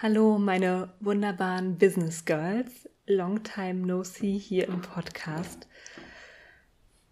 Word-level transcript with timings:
Hallo, 0.00 0.36
meine 0.38 0.92
wunderbaren 0.98 1.78
Business 1.78 2.24
Girls. 2.24 2.88
Long 3.06 3.44
time 3.44 3.86
no 3.86 4.02
see 4.02 4.36
hier 4.36 4.66
im 4.66 4.80
Podcast. 4.80 5.68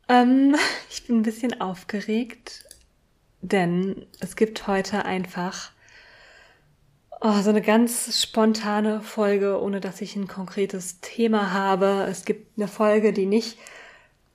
Ähm, 0.08 0.56
ich 0.90 1.06
bin 1.06 1.18
ein 1.18 1.22
bisschen 1.22 1.60
aufgeregt, 1.60 2.64
denn 3.42 4.06
es 4.18 4.34
gibt 4.34 4.66
heute 4.66 5.04
einfach 5.04 5.70
oh, 7.20 7.40
so 7.42 7.50
eine 7.50 7.62
ganz 7.62 8.20
spontane 8.20 9.02
Folge, 9.02 9.60
ohne 9.62 9.80
dass 9.80 10.00
ich 10.00 10.16
ein 10.16 10.26
konkretes 10.26 11.00
Thema 11.00 11.52
habe. 11.52 12.06
Es 12.10 12.24
gibt 12.24 12.58
eine 12.58 12.66
Folge, 12.66 13.12
die 13.12 13.26
nicht 13.26 13.56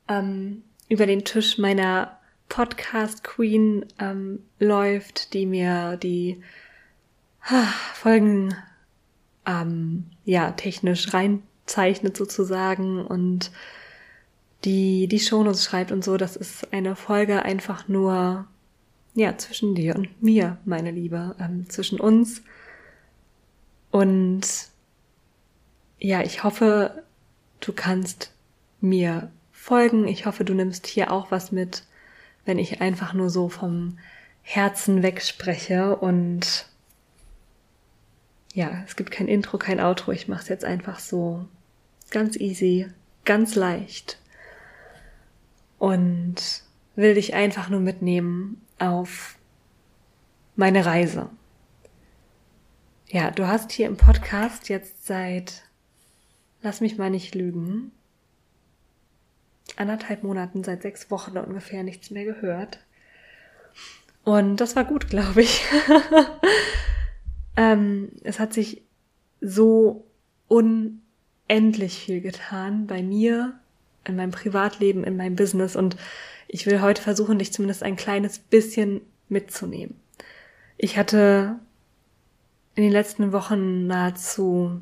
ähm, 0.08 0.64
über 0.90 1.06
den 1.06 1.26
Tisch 1.26 1.58
meiner 1.58 2.20
Podcast 2.50 3.24
Queen 3.24 3.86
ähm, 4.00 4.40
läuft, 4.60 5.34
die 5.34 5.46
mir 5.46 5.98
die 5.98 6.42
ha, 7.42 7.64
Folgen 7.94 8.56
ähm, 9.46 10.06
ja 10.26 10.52
technisch 10.52 11.14
reinzeichnet 11.14 12.16
sozusagen 12.18 13.06
und 13.06 13.52
die 14.64 15.08
die 15.08 15.20
Shownotes 15.20 15.64
schreibt 15.64 15.92
und 15.92 16.04
so. 16.04 16.18
Das 16.18 16.36
ist 16.36 16.72
eine 16.74 16.96
Folge 16.96 17.44
einfach 17.44 17.88
nur 17.88 18.48
ja 19.16 19.38
zwischen 19.38 19.76
dir 19.76 19.96
und 19.96 20.22
mir, 20.22 20.58
meine 20.66 20.92
Liebe, 20.92 21.36
ähm, 21.40 21.70
zwischen 21.70 22.00
uns 22.00 22.42
und 23.96 24.42
ja, 26.00 26.22
ich 26.22 26.44
hoffe, 26.44 27.04
du 27.62 27.72
kannst 27.72 28.34
mir 28.82 29.32
folgen. 29.66 30.08
Ich 30.08 30.28
hoffe, 30.28 30.46
du 30.46 30.54
nimmst 30.54 30.86
hier 30.86 31.12
auch 31.12 31.32
was 31.32 31.52
mit, 31.52 31.86
wenn 32.46 32.60
ich 32.60 32.82
einfach 32.82 33.14
nur 33.14 33.32
so 33.32 33.50
vom 33.50 33.98
Herzen 34.44 35.02
wegspreche 35.02 35.96
und 35.96 36.68
ja, 38.54 38.84
es 38.86 38.96
gibt 38.96 39.10
kein 39.10 39.28
Intro, 39.28 39.58
kein 39.58 39.80
Outro. 39.80 40.12
Ich 40.12 40.28
mache 40.28 40.44
es 40.44 40.50
jetzt 40.50 40.64
einfach 40.64 41.00
so 41.00 41.48
ganz 42.12 42.36
easy, 42.38 42.92
ganz 43.26 43.56
leicht 43.56 44.20
und 45.80 46.36
will 46.96 47.16
dich 47.16 47.34
einfach 47.34 47.68
nur 47.68 47.80
mitnehmen 47.80 48.62
auf 48.78 49.36
meine 50.56 50.86
Reise. 50.86 51.32
Ja, 53.08 53.32
du 53.32 53.48
hast 53.48 53.72
hier 53.72 53.88
im 53.88 53.98
Podcast 53.98 54.70
jetzt 54.70 55.08
seit, 55.08 55.64
lass 56.62 56.82
mich 56.82 57.00
mal 57.00 57.10
nicht 57.10 57.34
lügen, 57.34 57.92
anderthalb 59.76 60.24
Monaten, 60.24 60.64
seit 60.64 60.82
sechs 60.82 61.10
Wochen 61.12 61.38
ungefähr 61.38 61.84
nichts 61.84 62.12
mehr 62.12 62.26
gehört. 62.26 62.80
Und 64.24 64.58
das 64.58 64.76
war 64.76 64.86
gut, 64.86 65.10
glaube 65.10 65.42
ich. 65.42 65.64
ähm, 67.58 68.10
es 68.24 68.40
hat 68.40 68.54
sich 68.54 68.82
so 69.42 70.06
unendlich 70.48 72.00
viel 72.00 72.22
getan 72.22 72.88
bei 72.88 73.04
mir, 73.04 73.60
in 74.04 74.16
meinem 74.16 74.32
Privatleben, 74.32 75.04
in 75.04 75.18
meinem 75.18 75.36
Business 75.36 75.76
und 75.76 75.98
ich 76.48 76.66
will 76.66 76.82
heute 76.82 77.02
versuchen, 77.02 77.40
dich 77.40 77.52
zumindest 77.52 77.84
ein 77.84 77.96
kleines 77.96 78.40
bisschen 78.40 79.02
mitzunehmen. 79.30 80.00
Ich 80.78 80.98
hatte 80.98 81.60
in 82.76 82.84
den 82.84 82.92
letzten 82.92 83.32
Wochen 83.32 83.88
nahezu 83.88 84.82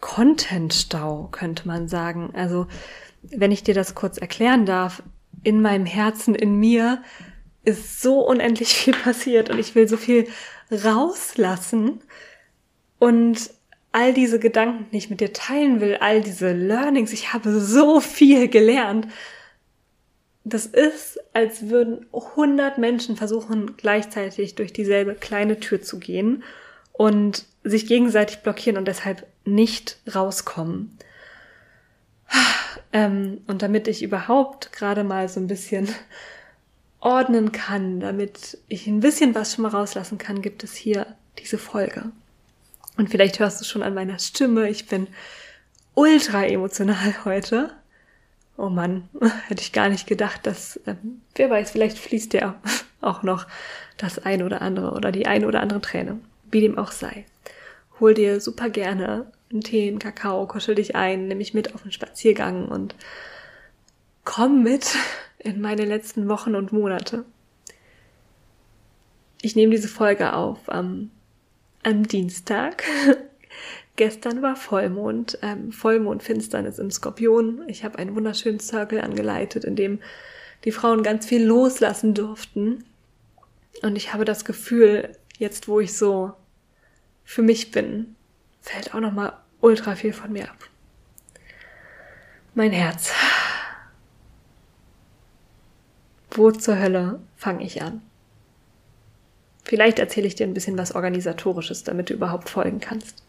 Contentstau, 0.00 1.28
könnte 1.32 1.66
man 1.66 1.88
sagen. 1.88 2.30
Also, 2.34 2.66
wenn 3.22 3.52
ich 3.52 3.62
dir 3.62 3.74
das 3.74 3.94
kurz 3.94 4.18
erklären 4.18 4.66
darf, 4.66 5.02
in 5.42 5.62
meinem 5.62 5.86
Herzen, 5.86 6.34
in 6.34 6.58
mir 6.58 7.02
ist 7.64 8.00
so 8.00 8.20
unendlich 8.20 8.68
viel 8.74 8.94
passiert 8.94 9.50
und 9.50 9.58
ich 9.58 9.74
will 9.74 9.88
so 9.88 9.96
viel 9.96 10.28
rauslassen 10.70 12.00
und 12.98 13.50
all 13.92 14.12
diese 14.12 14.38
Gedanken, 14.38 14.86
die 14.92 14.98
ich 14.98 15.10
mit 15.10 15.20
dir 15.20 15.32
teilen 15.32 15.80
will, 15.80 15.96
all 16.00 16.20
diese 16.20 16.52
Learnings, 16.52 17.12
ich 17.12 17.32
habe 17.32 17.58
so 17.60 18.00
viel 18.00 18.48
gelernt 18.48 19.08
das 20.48 20.64
ist, 20.64 21.18
als 21.32 21.70
würden 21.70 22.06
100 22.12 22.78
Menschen 22.78 23.16
versuchen, 23.16 23.76
gleichzeitig 23.76 24.54
durch 24.54 24.72
dieselbe 24.72 25.16
kleine 25.16 25.58
Tür 25.58 25.82
zu 25.82 25.98
gehen 25.98 26.44
und 26.92 27.46
sich 27.64 27.88
gegenseitig 27.88 28.38
blockieren 28.38 28.78
und 28.78 28.86
deshalb 28.86 29.26
nicht 29.46 29.98
rauskommen. 30.12 30.98
Ähm, 32.92 33.42
und 33.46 33.62
damit 33.62 33.88
ich 33.88 34.02
überhaupt 34.02 34.72
gerade 34.72 35.04
mal 35.04 35.28
so 35.28 35.40
ein 35.40 35.46
bisschen 35.46 35.88
ordnen 37.00 37.52
kann, 37.52 38.00
damit 38.00 38.58
ich 38.68 38.86
ein 38.86 39.00
bisschen 39.00 39.34
was 39.34 39.54
schon 39.54 39.62
mal 39.62 39.70
rauslassen 39.70 40.18
kann, 40.18 40.42
gibt 40.42 40.64
es 40.64 40.74
hier 40.74 41.06
diese 41.38 41.58
Folge. 41.58 42.10
Und 42.96 43.10
vielleicht 43.10 43.38
hörst 43.38 43.60
du 43.60 43.64
schon 43.64 43.82
an 43.82 43.94
meiner 43.94 44.18
Stimme, 44.18 44.68
ich 44.70 44.86
bin 44.86 45.06
ultra 45.94 46.46
emotional 46.46 47.24
heute. 47.24 47.70
Oh 48.56 48.70
Mann, 48.70 49.08
hätte 49.48 49.60
ich 49.60 49.72
gar 49.72 49.88
nicht 49.88 50.06
gedacht, 50.06 50.46
dass, 50.46 50.78
äh, 50.86 50.94
wer 51.34 51.50
weiß, 51.50 51.70
vielleicht 51.70 51.98
fließt 51.98 52.32
ja 52.32 52.60
auch 53.02 53.22
noch 53.22 53.46
das 53.98 54.18
ein 54.18 54.42
oder 54.42 54.62
andere 54.62 54.92
oder 54.92 55.12
die 55.12 55.26
ein 55.26 55.44
oder 55.44 55.60
andere 55.60 55.80
Träne. 55.80 56.18
Wie 56.50 56.60
dem 56.60 56.78
auch 56.78 56.92
sei. 56.92 57.26
Hol 58.00 58.14
dir 58.14 58.40
super 58.40 58.70
gerne 58.70 59.30
einen 59.50 59.62
Tee, 59.62 59.88
einen 59.88 59.98
Kakao, 59.98 60.46
kuschel 60.46 60.74
dich 60.74 60.96
ein, 60.96 61.28
nimm 61.28 61.38
mich 61.38 61.54
mit 61.54 61.74
auf 61.74 61.82
einen 61.82 61.92
Spaziergang 61.92 62.68
und 62.68 62.94
komm 64.24 64.62
mit 64.62 64.96
in 65.38 65.60
meine 65.60 65.84
letzten 65.84 66.28
Wochen 66.28 66.54
und 66.54 66.72
Monate. 66.72 67.24
Ich 69.42 69.54
nehme 69.54 69.72
diese 69.72 69.88
Folge 69.88 70.32
auf 70.32 70.58
am, 70.68 71.10
am 71.82 72.06
Dienstag, 72.08 72.82
Gestern 73.96 74.42
war 74.42 74.56
Vollmond, 74.56 75.38
ähm, 75.40 75.72
Vollmondfinsternis 75.72 76.78
im 76.78 76.90
Skorpion. 76.90 77.62
Ich 77.66 77.82
habe 77.82 77.98
einen 77.98 78.14
wunderschönen 78.14 78.60
Circle 78.60 79.00
angeleitet, 79.00 79.64
in 79.64 79.74
dem 79.74 80.00
die 80.64 80.72
Frauen 80.72 81.02
ganz 81.02 81.24
viel 81.24 81.42
loslassen 81.42 82.12
durften. 82.12 82.84
Und 83.82 83.96
ich 83.96 84.12
habe 84.12 84.26
das 84.26 84.44
Gefühl, 84.44 85.12
jetzt 85.38 85.66
wo 85.66 85.80
ich 85.80 85.96
so 85.96 86.32
für 87.24 87.42
mich 87.42 87.70
bin, 87.70 88.15
fällt 88.66 88.94
auch 88.94 89.00
noch 89.00 89.12
mal 89.12 89.32
ultra 89.60 89.94
viel 89.94 90.12
von 90.12 90.32
mir 90.32 90.50
ab. 90.50 90.58
Mein 92.54 92.72
Herz. 92.72 93.12
Wo 96.30 96.50
zur 96.50 96.78
Hölle 96.78 97.20
fange 97.36 97.64
ich 97.64 97.82
an? 97.82 98.02
Vielleicht 99.64 99.98
erzähle 99.98 100.26
ich 100.26 100.34
dir 100.34 100.46
ein 100.46 100.54
bisschen 100.54 100.78
was 100.78 100.94
Organisatorisches, 100.94 101.84
damit 101.84 102.10
du 102.10 102.14
überhaupt 102.14 102.48
folgen 102.48 102.80
kannst. 102.80 103.24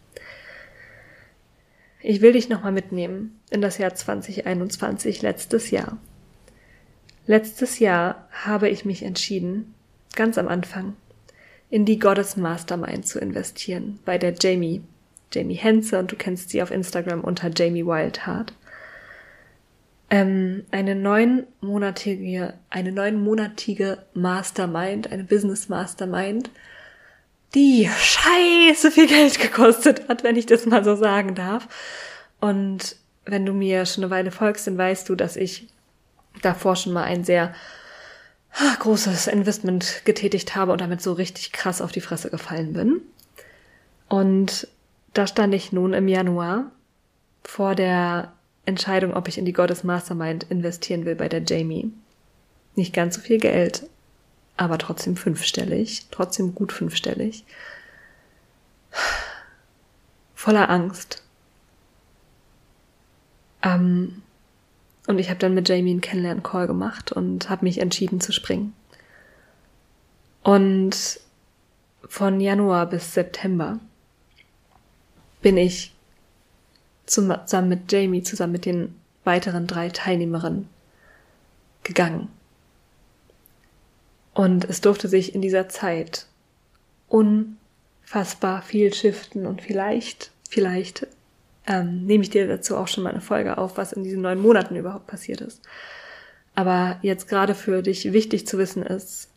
Ich 2.01 2.21
will 2.21 2.33
dich 2.33 2.49
nochmal 2.49 2.71
mitnehmen 2.71 3.39
in 3.49 3.61
das 3.61 3.77
Jahr 3.77 3.93
2021, 3.93 5.21
letztes 5.21 5.71
Jahr. 5.71 5.97
Letztes 7.25 7.79
Jahr 7.79 8.27
habe 8.31 8.69
ich 8.69 8.85
mich 8.85 9.03
entschieden, 9.03 9.73
ganz 10.15 10.37
am 10.37 10.47
Anfang, 10.47 10.95
in 11.69 11.85
die 11.85 11.99
Goddess 11.99 12.37
Mastermind 12.37 13.05
zu 13.05 13.19
investieren, 13.19 13.99
bei 14.05 14.17
der 14.17 14.33
Jamie, 14.39 14.83
Jamie 15.33 15.55
Henze, 15.55 15.99
und 15.99 16.11
du 16.11 16.15
kennst 16.15 16.49
sie 16.49 16.61
auf 16.61 16.71
Instagram 16.71 17.21
unter 17.21 17.49
Jamie 17.55 17.85
Wildheart. 17.85 18.53
Ähm, 20.09 20.65
eine 20.71 20.95
neunmonatige, 20.95 22.53
eine 22.69 22.91
neunmonatige 22.91 24.05
Mastermind, 24.13 25.11
eine 25.11 25.25
Business 25.25 25.67
Mastermind, 25.67 26.49
die 27.53 27.89
scheiße 27.89 28.91
viel 28.91 29.07
Geld 29.07 29.39
gekostet 29.39 30.07
hat, 30.07 30.23
wenn 30.23 30.37
ich 30.37 30.45
das 30.45 30.65
mal 30.65 30.83
so 30.83 30.95
sagen 30.95 31.35
darf. 31.35 31.67
Und 32.39 32.95
wenn 33.25 33.45
du 33.45 33.53
mir 33.53 33.85
schon 33.85 34.03
eine 34.03 34.11
Weile 34.11 34.31
folgst, 34.31 34.67
dann 34.67 34.77
weißt 34.77 35.09
du, 35.09 35.15
dass 35.15 35.35
ich 35.35 35.67
davor 36.41 36.75
schon 36.75 36.93
mal 36.93 37.03
ein 37.03 37.23
sehr 37.23 37.53
ah, 38.53 38.75
großes 38.79 39.27
Investment 39.27 40.03
getätigt 40.05 40.55
habe 40.55 40.71
und 40.71 40.81
damit 40.81 41.01
so 41.01 41.13
richtig 41.13 41.51
krass 41.51 41.81
auf 41.81 41.91
die 41.91 42.01
Fresse 42.01 42.29
gefallen 42.29 42.73
bin. 42.73 43.01
Und 44.07 44.67
da 45.17 45.25
stand 45.25 45.53
ich 45.55 45.71
nun 45.71 45.93
im 45.93 46.07
Januar 46.07 46.71
vor 47.43 47.73
der 47.73 48.33
Entscheidung, 48.65 49.13
ob 49.13 49.27
ich 49.27 49.37
in 49.37 49.45
die 49.45 49.53
Goddess 49.53 49.83
Mastermind 49.83 50.43
investieren 50.49 51.05
will 51.05 51.15
bei 51.15 51.27
der 51.27 51.41
Jamie. 51.43 51.91
Nicht 52.75 52.93
ganz 52.93 53.15
so 53.15 53.21
viel 53.21 53.39
Geld, 53.39 53.87
aber 54.57 54.77
trotzdem 54.77 55.15
fünfstellig, 55.15 56.05
trotzdem 56.11 56.53
gut 56.53 56.71
fünfstellig. 56.71 57.45
Voller 60.35 60.69
Angst. 60.69 61.23
Ähm, 63.63 64.21
und 65.07 65.17
ich 65.17 65.29
habe 65.29 65.39
dann 65.39 65.55
mit 65.55 65.67
Jamie 65.67 65.91
einen 65.91 66.01
Kennenlern-Call 66.01 66.67
gemacht 66.67 67.11
und 67.11 67.49
habe 67.49 67.65
mich 67.65 67.79
entschieden 67.79 68.21
zu 68.21 68.31
springen. 68.31 68.73
Und 70.43 71.19
von 72.07 72.39
Januar 72.39 72.85
bis 72.85 73.15
September 73.15 73.79
bin 75.47 75.55
ich 75.55 75.93
zusammen 77.05 77.69
mit 77.69 77.89
Jamie, 77.89 78.21
zusammen 78.21 78.51
mit 78.51 78.65
den 78.65 78.93
weiteren 79.23 79.65
drei 79.65 79.87
Teilnehmerinnen 79.87 80.67
gegangen. 81.83 82.27
Und 84.33 84.65
es 84.65 84.81
durfte 84.81 85.07
sich 85.07 85.33
in 85.33 85.41
dieser 85.41 85.69
Zeit 85.69 86.25
unfassbar 87.07 88.61
viel 88.61 88.93
shiften 88.93 89.45
und 89.45 89.61
vielleicht, 89.61 90.31
vielleicht 90.49 91.07
ähm, 91.65 92.05
nehme 92.05 92.23
ich 92.23 92.29
dir 92.29 92.45
dazu 92.45 92.75
auch 92.75 92.89
schon 92.89 93.05
mal 93.05 93.11
eine 93.11 93.21
Folge 93.21 93.57
auf, 93.57 93.77
was 93.77 93.93
in 93.93 94.03
diesen 94.03 94.23
neun 94.23 94.41
Monaten 94.41 94.75
überhaupt 94.75 95.07
passiert 95.07 95.39
ist. 95.39 95.61
Aber 96.55 96.99
jetzt 97.03 97.29
gerade 97.29 97.55
für 97.55 97.81
dich 97.81 98.11
wichtig 98.11 98.45
zu 98.47 98.57
wissen 98.57 98.83
ist, 98.83 99.29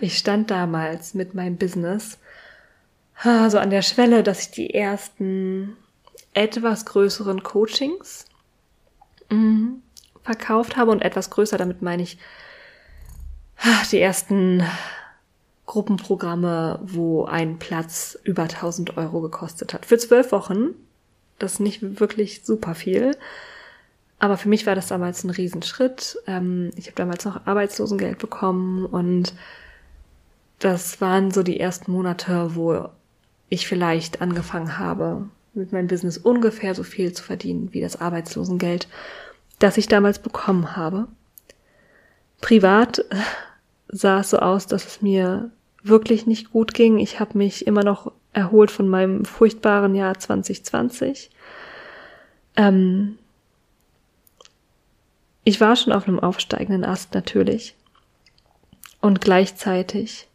ich 0.00 0.16
stand 0.16 0.50
damals 0.50 1.12
mit 1.12 1.34
meinem 1.34 1.58
Business 1.58 2.16
so 3.22 3.58
an 3.58 3.70
der 3.70 3.82
Schwelle, 3.82 4.22
dass 4.22 4.40
ich 4.40 4.50
die 4.50 4.74
ersten 4.74 5.76
etwas 6.34 6.86
größeren 6.86 7.42
Coachings 7.42 8.26
mh, 9.30 9.74
verkauft 10.22 10.76
habe 10.76 10.90
und 10.90 11.02
etwas 11.02 11.30
größer, 11.30 11.58
damit 11.58 11.82
meine 11.82 12.02
ich 12.02 12.18
die 13.90 14.00
ersten 14.00 14.62
Gruppenprogramme, 15.66 16.80
wo 16.82 17.24
ein 17.24 17.58
Platz 17.58 18.18
über 18.24 18.42
1000 18.42 18.96
Euro 18.96 19.20
gekostet 19.20 19.72
hat. 19.72 19.86
Für 19.86 19.98
zwölf 19.98 20.32
Wochen. 20.32 20.70
Das 21.38 21.54
ist 21.54 21.60
nicht 21.60 22.00
wirklich 22.00 22.44
super 22.44 22.74
viel. 22.74 23.16
Aber 24.18 24.36
für 24.36 24.48
mich 24.48 24.66
war 24.66 24.74
das 24.74 24.88
damals 24.88 25.24
ein 25.24 25.30
Riesenschritt. 25.30 26.18
Ähm, 26.26 26.70
ich 26.76 26.86
habe 26.86 26.96
damals 26.96 27.24
noch 27.24 27.46
Arbeitslosengeld 27.46 28.18
bekommen 28.18 28.86
und 28.86 29.34
das 30.58 31.00
waren 31.00 31.32
so 31.32 31.42
die 31.42 31.58
ersten 31.58 31.90
Monate, 31.90 32.54
wo 32.54 32.88
ich 33.52 33.66
vielleicht 33.66 34.22
angefangen 34.22 34.78
habe, 34.78 35.28
mit 35.52 35.72
meinem 35.72 35.86
Business 35.86 36.16
ungefähr 36.16 36.74
so 36.74 36.82
viel 36.82 37.12
zu 37.12 37.22
verdienen 37.22 37.68
wie 37.72 37.82
das 37.82 38.00
Arbeitslosengeld, 38.00 38.88
das 39.58 39.76
ich 39.76 39.88
damals 39.88 40.18
bekommen 40.18 40.74
habe. 40.74 41.06
Privat 42.40 43.00
äh, 43.00 43.16
sah 43.88 44.20
es 44.20 44.30
so 44.30 44.38
aus, 44.38 44.66
dass 44.66 44.86
es 44.86 45.02
mir 45.02 45.50
wirklich 45.82 46.26
nicht 46.26 46.50
gut 46.50 46.72
ging. 46.72 46.98
Ich 46.98 47.20
habe 47.20 47.36
mich 47.36 47.66
immer 47.66 47.84
noch 47.84 48.12
erholt 48.32 48.70
von 48.70 48.88
meinem 48.88 49.26
furchtbaren 49.26 49.94
Jahr 49.94 50.18
2020. 50.18 51.30
Ähm 52.56 53.18
ich 55.44 55.60
war 55.60 55.76
schon 55.76 55.92
auf 55.92 56.08
einem 56.08 56.20
aufsteigenden 56.20 56.84
Ast 56.84 57.12
natürlich. 57.12 57.74
Und 59.02 59.20
gleichzeitig 59.20 60.28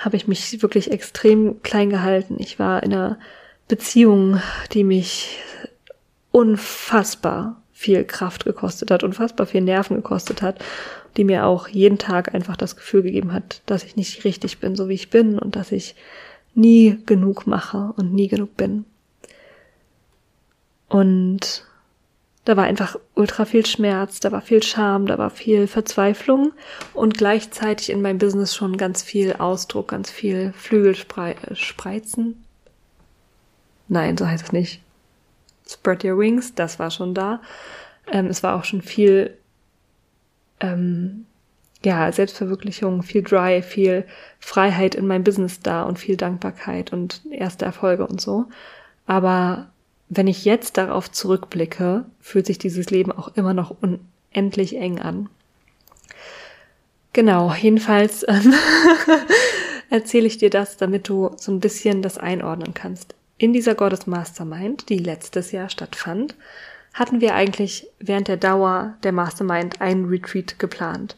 habe 0.00 0.16
ich 0.16 0.26
mich 0.26 0.62
wirklich 0.62 0.90
extrem 0.90 1.62
klein 1.62 1.90
gehalten. 1.90 2.36
Ich 2.38 2.58
war 2.58 2.82
in 2.82 2.92
einer 2.92 3.18
Beziehung, 3.68 4.40
die 4.72 4.84
mich 4.84 5.38
unfassbar 6.32 7.62
viel 7.72 8.04
Kraft 8.04 8.44
gekostet 8.44 8.90
hat, 8.90 9.04
unfassbar 9.04 9.46
viel 9.46 9.60
Nerven 9.60 9.96
gekostet 9.96 10.42
hat, 10.42 10.62
die 11.16 11.24
mir 11.24 11.46
auch 11.46 11.68
jeden 11.68 11.98
Tag 11.98 12.34
einfach 12.34 12.56
das 12.56 12.76
Gefühl 12.76 13.02
gegeben 13.02 13.32
hat, 13.32 13.62
dass 13.66 13.84
ich 13.84 13.96
nicht 13.96 14.24
richtig 14.24 14.58
bin, 14.58 14.76
so 14.76 14.88
wie 14.88 14.94
ich 14.94 15.10
bin 15.10 15.38
und 15.38 15.56
dass 15.56 15.72
ich 15.72 15.94
nie 16.54 16.98
genug 17.06 17.46
mache 17.46 17.92
und 17.96 18.12
nie 18.12 18.28
genug 18.28 18.56
bin. 18.56 18.84
Und 20.88 21.64
da 22.50 22.56
war 22.56 22.64
einfach 22.64 22.96
ultra 23.14 23.44
viel 23.44 23.64
Schmerz, 23.64 24.18
da 24.18 24.32
war 24.32 24.40
viel 24.40 24.60
Scham, 24.60 25.06
da 25.06 25.18
war 25.18 25.30
viel 25.30 25.68
Verzweiflung 25.68 26.50
und 26.94 27.16
gleichzeitig 27.16 27.90
in 27.90 28.02
meinem 28.02 28.18
Business 28.18 28.56
schon 28.56 28.76
ganz 28.76 29.04
viel 29.04 29.34
Ausdruck, 29.34 29.86
ganz 29.86 30.10
viel 30.10 30.52
Flügelspreizen. 30.54 32.44
Nein, 33.86 34.16
so 34.16 34.26
heißt 34.26 34.46
es 34.46 34.52
nicht. 34.52 34.82
Spread 35.68 36.04
Your 36.04 36.18
Wings, 36.18 36.52
das 36.56 36.80
war 36.80 36.90
schon 36.90 37.14
da. 37.14 37.40
Ähm, 38.10 38.26
es 38.26 38.42
war 38.42 38.56
auch 38.56 38.64
schon 38.64 38.82
viel, 38.82 39.38
ähm, 40.58 41.26
ja, 41.84 42.10
Selbstverwirklichung, 42.10 43.04
viel 43.04 43.22
Drive, 43.22 43.64
viel 43.64 44.06
Freiheit 44.40 44.96
in 44.96 45.06
meinem 45.06 45.22
Business 45.22 45.60
da 45.60 45.84
und 45.84 46.00
viel 46.00 46.16
Dankbarkeit 46.16 46.92
und 46.92 47.22
erste 47.30 47.64
Erfolge 47.64 48.08
und 48.08 48.20
so. 48.20 48.46
Aber 49.06 49.70
wenn 50.10 50.26
ich 50.26 50.44
jetzt 50.44 50.76
darauf 50.76 51.10
zurückblicke, 51.10 52.04
fühlt 52.20 52.44
sich 52.44 52.58
dieses 52.58 52.90
Leben 52.90 53.12
auch 53.12 53.28
immer 53.36 53.54
noch 53.54 53.74
unendlich 53.80 54.76
eng 54.76 54.98
an. 54.98 55.28
Genau, 57.12 57.54
jedenfalls 57.54 58.26
ähm, 58.28 58.52
erzähle 59.90 60.26
ich 60.26 60.36
dir 60.36 60.50
das, 60.50 60.76
damit 60.76 61.08
du 61.08 61.30
so 61.36 61.52
ein 61.52 61.60
bisschen 61.60 62.02
das 62.02 62.18
einordnen 62.18 62.74
kannst. 62.74 63.14
In 63.38 63.52
dieser 63.52 63.76
Goddess 63.76 64.08
Mastermind, 64.08 64.88
die 64.88 64.98
letztes 64.98 65.52
Jahr 65.52 65.70
stattfand, 65.70 66.34
hatten 66.92 67.20
wir 67.20 67.34
eigentlich 67.34 67.86
während 68.00 68.26
der 68.26 68.36
Dauer 68.36 68.94
der 69.04 69.12
Mastermind 69.12 69.80
einen 69.80 70.06
Retreat 70.06 70.58
geplant. 70.58 71.16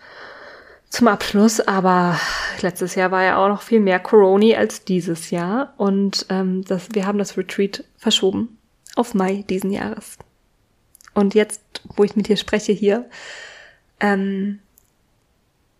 Zum 0.90 1.08
Abschluss, 1.08 1.60
aber 1.60 2.20
letztes 2.60 2.94
Jahr 2.94 3.10
war 3.10 3.22
ja 3.22 3.42
auch 3.42 3.48
noch 3.48 3.62
viel 3.62 3.80
mehr 3.80 4.00
Corona 4.00 4.58
als 4.58 4.84
dieses 4.84 5.30
Jahr 5.30 5.72
und 5.78 6.26
ähm, 6.28 6.62
das, 6.66 6.88
wir 6.92 7.06
haben 7.06 7.16
das 7.16 7.38
Retreat 7.38 7.84
verschoben 7.96 8.58
auf 8.96 9.14
Mai 9.14 9.44
diesen 9.48 9.70
Jahres. 9.70 10.18
Und 11.14 11.34
jetzt, 11.34 11.60
wo 11.96 12.04
ich 12.04 12.16
mit 12.16 12.28
dir 12.28 12.36
spreche 12.36 12.72
hier, 12.72 13.08
ähm, 14.00 14.60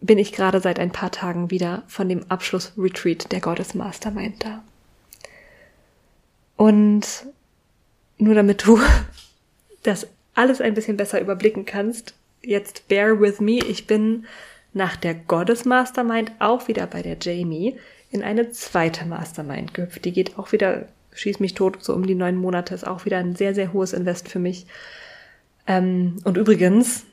bin 0.01 0.19
ich 0.19 0.33
gerade 0.33 0.61
seit 0.61 0.79
ein 0.79 0.93
paar 0.93 1.11
Tagen 1.11 1.51
wieder 1.51 1.85
von 1.87 2.09
dem 2.09 2.31
Abschluss-Retreat 2.31 3.31
der 3.33 3.41
Goddess 3.41 3.75
Mastermind 3.75 4.45
da. 4.45 4.63
Und 6.57 7.27
nur 8.19 8.35
damit 8.35 8.67
du 8.67 8.81
das 9.83 10.07
alles 10.35 10.61
ein 10.61 10.75
bisschen 10.75 10.97
besser 10.97 11.21
überblicken 11.21 11.65
kannst, 11.65 12.15
jetzt 12.43 12.89
bear 12.89 13.21
with 13.21 13.41
me, 13.41 13.59
ich 13.59 13.87
bin 13.87 14.27
nach 14.73 14.97
der 14.97 15.15
Goddess 15.15 15.65
Mastermind 15.65 16.33
auch 16.39 16.69
wieder 16.69 16.87
bei 16.87 17.03
der 17.03 17.17
Jamie 17.21 17.77
in 18.11 18.23
eine 18.23 18.51
zweite 18.51 19.07
Mastermind 19.07 19.75
gehüpft. 19.75 20.05
Die 20.05 20.13
geht 20.13 20.39
auch 20.39 20.53
wieder 20.53 20.89
schieß 21.15 21.41
mich 21.41 21.55
tot, 21.55 21.83
so 21.83 21.95
um 21.95 22.07
die 22.07 22.15
neun 22.15 22.37
Monate, 22.37 22.75
ist 22.75 22.87
auch 22.87 23.05
wieder 23.05 23.19
ein 23.19 23.37
sehr, 23.37 23.55
sehr 23.55 23.73
hohes 23.73 23.93
Invest 23.93 24.29
für 24.29 24.39
mich. 24.39 24.67
Ähm, 25.67 26.17
und 26.25 26.37
übrigens, 26.37 27.05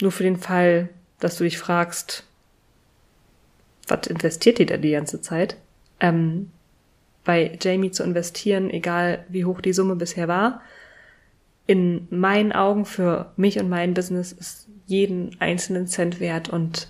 nur 0.00 0.12
für 0.12 0.22
den 0.22 0.36
Fall, 0.36 0.88
dass 1.18 1.36
du 1.36 1.44
dich 1.44 1.58
fragst, 1.58 2.24
was 3.88 4.06
investiert 4.06 4.58
die 4.58 4.66
da 4.66 4.76
die 4.76 4.92
ganze 4.92 5.20
Zeit? 5.20 5.56
Ähm, 5.98 6.50
bei 7.24 7.58
Jamie 7.60 7.90
zu 7.90 8.02
investieren, 8.02 8.70
egal 8.70 9.24
wie 9.28 9.44
hoch 9.44 9.60
die 9.60 9.72
Summe 9.72 9.96
bisher 9.96 10.28
war, 10.28 10.62
in 11.66 12.08
meinen 12.10 12.52
Augen 12.52 12.84
für 12.84 13.32
mich 13.36 13.58
und 13.58 13.68
mein 13.68 13.94
Business 13.94 14.32
ist 14.32 14.68
jeden 14.86 15.36
einzelnen 15.40 15.86
Cent 15.86 16.18
wert 16.18 16.48
und 16.48 16.88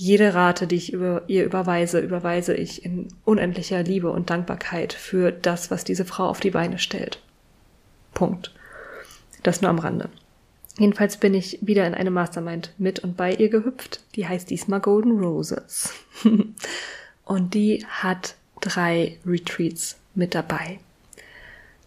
jede 0.00 0.32
Rate, 0.32 0.66
die 0.66 0.76
ich 0.76 0.94
über 0.94 1.24
ihr 1.26 1.44
überweise, 1.44 2.00
überweise 2.00 2.54
ich 2.54 2.86
in 2.86 3.08
unendlicher 3.26 3.82
Liebe 3.82 4.10
und 4.10 4.30
Dankbarkeit 4.30 4.94
für 4.94 5.30
das, 5.30 5.70
was 5.70 5.84
diese 5.84 6.06
Frau 6.06 6.26
auf 6.26 6.40
die 6.40 6.52
Beine 6.52 6.78
stellt. 6.78 7.20
Punkt. 8.14 8.54
Das 9.42 9.60
nur 9.60 9.68
am 9.68 9.78
Rande. 9.78 10.08
Jedenfalls 10.78 11.18
bin 11.18 11.34
ich 11.34 11.58
wieder 11.60 11.86
in 11.86 11.92
eine 11.92 12.10
Mastermind 12.10 12.72
mit 12.78 13.00
und 13.00 13.18
bei 13.18 13.34
ihr 13.34 13.50
gehüpft. 13.50 14.00
Die 14.14 14.26
heißt 14.26 14.48
diesmal 14.48 14.80
Golden 14.80 15.18
Roses. 15.20 15.92
und 17.26 17.52
die 17.52 17.84
hat 17.86 18.36
drei 18.62 19.18
Retreats 19.26 19.98
mit 20.14 20.34
dabei. 20.34 20.78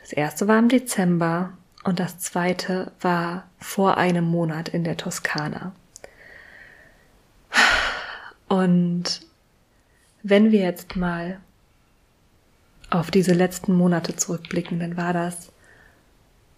Das 0.01 0.13
erste 0.13 0.47
war 0.47 0.59
im 0.59 0.69
Dezember 0.69 1.53
und 1.83 1.99
das 1.99 2.19
zweite 2.19 2.91
war 3.01 3.49
vor 3.57 3.97
einem 3.97 4.25
Monat 4.25 4.69
in 4.69 4.83
der 4.83 4.97
Toskana. 4.97 5.73
Und 8.53 9.21
wenn 10.21 10.51
wir 10.51 10.59
jetzt 10.59 10.95
mal 10.95 11.39
auf 12.91 13.09
diese 13.09 13.33
letzten 13.33 13.73
Monate 13.73 14.15
zurückblicken, 14.15 14.79
dann 14.79 14.95
war 14.95 15.11
das 15.11 15.51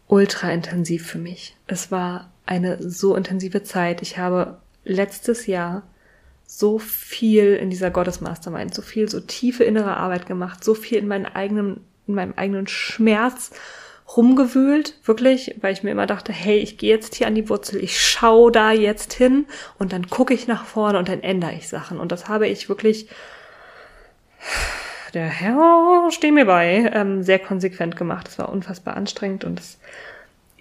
ultra 0.08 0.52
intensiv 0.52 1.08
für 1.08 1.20
mich. 1.20 1.56
Es 1.68 1.92
war 1.92 2.34
eine 2.46 2.84
so 2.84 3.16
intensive 3.16 3.64
Zeit. 3.64 4.02
Ich 4.02 4.18
habe 4.18 4.58
letztes 4.84 5.48
Jahr 5.48 5.84
so 6.46 6.80
viel 6.80 7.56
in 7.56 7.70
dieser 7.70 7.92
Gottes 7.92 8.20
Mastermind, 8.20 8.75
so 8.75 8.82
viel, 8.82 9.08
so 9.08 9.22
tiefe 9.22 9.64
innere 9.64 9.96
Arbeit 9.96 10.25
gemacht, 10.25 10.66
so 10.66 10.74
viel 10.75 10.98
in 10.98 11.08
meinem 11.08 11.28
eigenen, 11.28 11.80
in 12.08 12.16
meinem 12.16 12.34
eigenen 12.36 12.68
Schmerz 12.68 13.52
rumgewühlt, 14.08 14.96
wirklich, 15.04 15.56
weil 15.62 15.74
ich 15.74 15.84
mir 15.84 15.92
immer 15.92 16.06
dachte, 16.06 16.32
hey, 16.32 16.58
ich 16.60 16.78
gehe 16.78 16.94
jetzt 16.94 17.16
hier 17.16 17.28
an 17.28 17.36
die 17.36 17.50
Wurzel, 17.50 17.84
ich 17.84 18.00
schaue 18.00 18.52
da 18.52 18.72
jetzt 18.72 19.14
hin 19.14 19.46
und 19.80 19.94
dann 19.94 20.10
gucke 20.10 20.34
ich 20.34 20.48
nach 20.48 20.66
vorne 20.66 21.00
und 21.00 21.10
dann 21.10 21.24
ändere 21.24 21.54
ich 21.54 21.68
Sachen. 21.68 22.00
Und 22.00 22.12
das 22.12 22.28
habe 22.28 22.48
ich 22.48 22.70
wirklich, 22.70 23.10
der 25.14 25.26
Herr, 25.26 26.10
steh 26.12 26.32
mir 26.32 26.46
bei, 26.46 26.92
ähm, 26.94 27.24
sehr 27.24 27.40
konsequent 27.40 27.96
gemacht. 27.96 28.28
Es 28.28 28.38
war 28.38 28.50
unfassbar 28.50 28.96
anstrengend 28.96 29.44
und 29.44 29.58
das, 29.60 29.80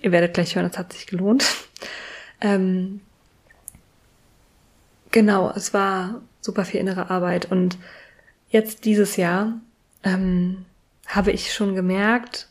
ihr 0.00 0.10
werdet 0.10 0.34
gleich 0.34 0.56
hören, 0.56 0.66
es 0.70 0.78
hat 0.78 0.92
sich 0.92 1.06
gelohnt. 1.06 1.44
Ähm, 2.40 3.00
genau, 5.12 5.50
es 5.54 5.72
war 5.72 6.20
super 6.40 6.64
viel 6.66 6.80
innere 6.80 7.08
Arbeit 7.08 7.50
und 7.50 7.78
jetzt 8.50 8.84
dieses 8.84 9.16
Jahr 9.16 9.60
ähm, 10.02 10.66
habe 11.06 11.30
ich 11.30 11.54
schon 11.54 11.74
gemerkt, 11.74 12.48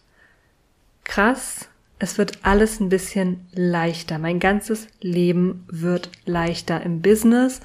krass, 1.04 1.70
es 2.00 2.18
wird 2.18 2.40
alles 2.44 2.80
ein 2.80 2.90
bisschen 2.90 3.48
leichter. 3.54 4.20
Mein 4.20 4.40
ganzes 4.40 4.88
Leben 5.00 5.64
wird 5.68 6.10
leichter 6.26 6.82
im 6.82 7.02
Business 7.02 7.62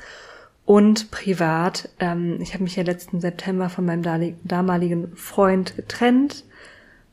und 0.65 1.11
privat. 1.11 1.89
Ähm, 1.99 2.39
ich 2.41 2.55
habe 2.55 2.63
mich 2.63 2.77
ja 2.77 2.83
letzten 2.83 3.21
September 3.21 3.69
von 3.69 3.85
meinem 3.85 4.37
damaligen 4.45 5.17
Freund 5.17 5.75
getrennt 5.77 6.45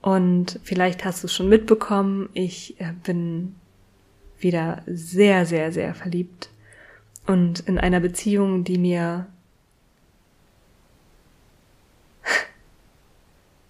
und 0.02 0.60
vielleicht 0.64 1.04
hast 1.04 1.24
du 1.24 1.28
es 1.28 1.34
schon 1.34 1.50
mitbekommen, 1.50 2.30
ich 2.34 2.80
äh, 2.80 2.92
bin 3.04 3.56
wieder 4.38 4.84
sehr, 4.86 5.48
sehr, 5.48 5.72
sehr 5.72 5.96
verliebt 5.96 6.50
und 7.26 7.62
in 7.62 7.80
einer 7.80 8.02
Beziehung, 8.02 8.64
die 8.64 8.78
mir 8.78 9.26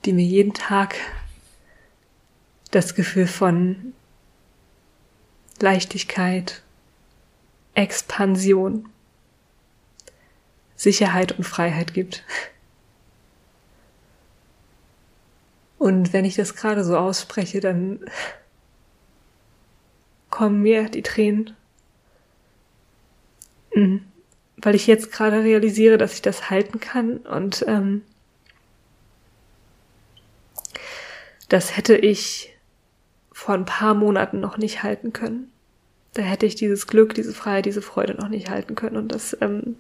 die 0.04 0.12
mir 0.12 0.26
jeden 0.26 0.54
Tag 0.54 0.96
das 2.75 2.94
Gefühl 2.94 3.25
von 3.25 3.94
Leichtigkeit, 5.62 6.62
Expansion, 7.74 8.89
Sicherheit 10.75 11.32
und 11.32 11.46
Freiheit 11.46 11.94
gibt. 11.94 12.25
Und 15.77 16.12
wenn 16.12 16.25
ich 16.25 16.36
das 16.36 16.55
gerade 16.55 16.84
so 16.84 16.98
ausspreche, 16.98 17.62
dann 17.62 18.01
kommen 20.29 20.62
mir 20.62 20.89
die 20.89 21.01
Tränen. 21.01 21.55
Mhm. 23.74 24.05
Weil 24.58 24.75
ich 24.75 24.86
jetzt 24.86 25.13
gerade 25.13 25.44
realisiere, 25.44 25.98
dass 25.98 26.13
ich 26.15 26.22
das 26.22 26.50
halten 26.50 26.82
kann 26.82 27.20
und 27.20 27.63
ähm, 27.70 28.01
das 31.48 31.77
hätte 31.77 31.96
ich 31.96 32.55
vor 33.36 33.54
ein 33.54 33.65
paar 33.65 33.94
Monaten 33.94 34.39
noch 34.39 34.58
nicht 34.58 34.82
halten 34.82 35.12
können. 35.12 35.51
Da 36.13 36.22
hätte 36.22 36.46
ich 36.46 36.56
dieses 36.56 36.88
Glück, 36.88 37.13
diese 37.13 37.34
Freiheit, 37.34 37.65
diese 37.65 37.82
Freude 37.82 38.13
noch 38.13 38.30
nicht 38.30 38.50
halten 38.50 38.75
können. 38.75 38.96
Und 38.96 39.10
das 39.10 39.36
ähm, 39.42 39.75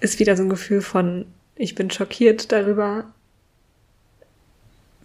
ist 0.00 0.18
wieder 0.18 0.36
so 0.36 0.42
ein 0.42 0.48
Gefühl 0.48 0.82
von, 0.82 1.26
ich 1.54 1.76
bin 1.76 1.92
schockiert 1.92 2.50
darüber, 2.50 3.04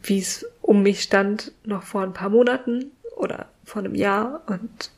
wie 0.01 0.17
es 0.17 0.47
um 0.63 0.81
mich 0.81 1.03
stand 1.03 1.51
noch 1.63 1.83
vor 1.83 2.01
ein 2.01 2.13
paar 2.13 2.29
Monaten 2.29 2.91
oder 3.15 3.47
vor 3.63 3.83
einem 3.83 3.93
Jahr. 3.93 4.41
Und 4.47 4.89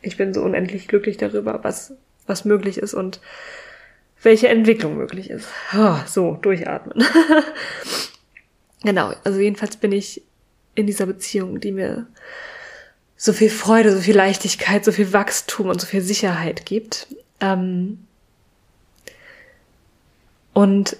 ich 0.00 0.16
bin 0.16 0.32
so 0.32 0.42
unendlich 0.42 0.86
glücklich 0.86 1.16
darüber, 1.16 1.64
was, 1.64 1.92
was 2.28 2.44
möglich 2.44 2.78
ist 2.78 2.94
und 2.94 3.20
welche 4.22 4.46
Entwicklung 4.46 4.96
möglich 4.96 5.28
ist. 5.28 5.48
So, 6.06 6.38
durchatmen. 6.40 7.04
genau, 8.82 9.12
also 9.24 9.38
jedenfalls 9.38 9.76
bin 9.76 9.92
ich 9.92 10.22
in 10.74 10.86
dieser 10.86 11.06
Beziehung, 11.06 11.60
die 11.60 11.72
mir 11.72 12.06
so 13.16 13.32
viel 13.32 13.50
Freude, 13.50 13.92
so 13.92 14.00
viel 14.00 14.16
Leichtigkeit, 14.16 14.84
so 14.84 14.92
viel 14.92 15.12
Wachstum 15.12 15.68
und 15.68 15.80
so 15.80 15.86
viel 15.86 16.00
Sicherheit 16.00 16.64
gibt. 16.64 17.08
Ähm 17.40 17.98
und 20.54 20.96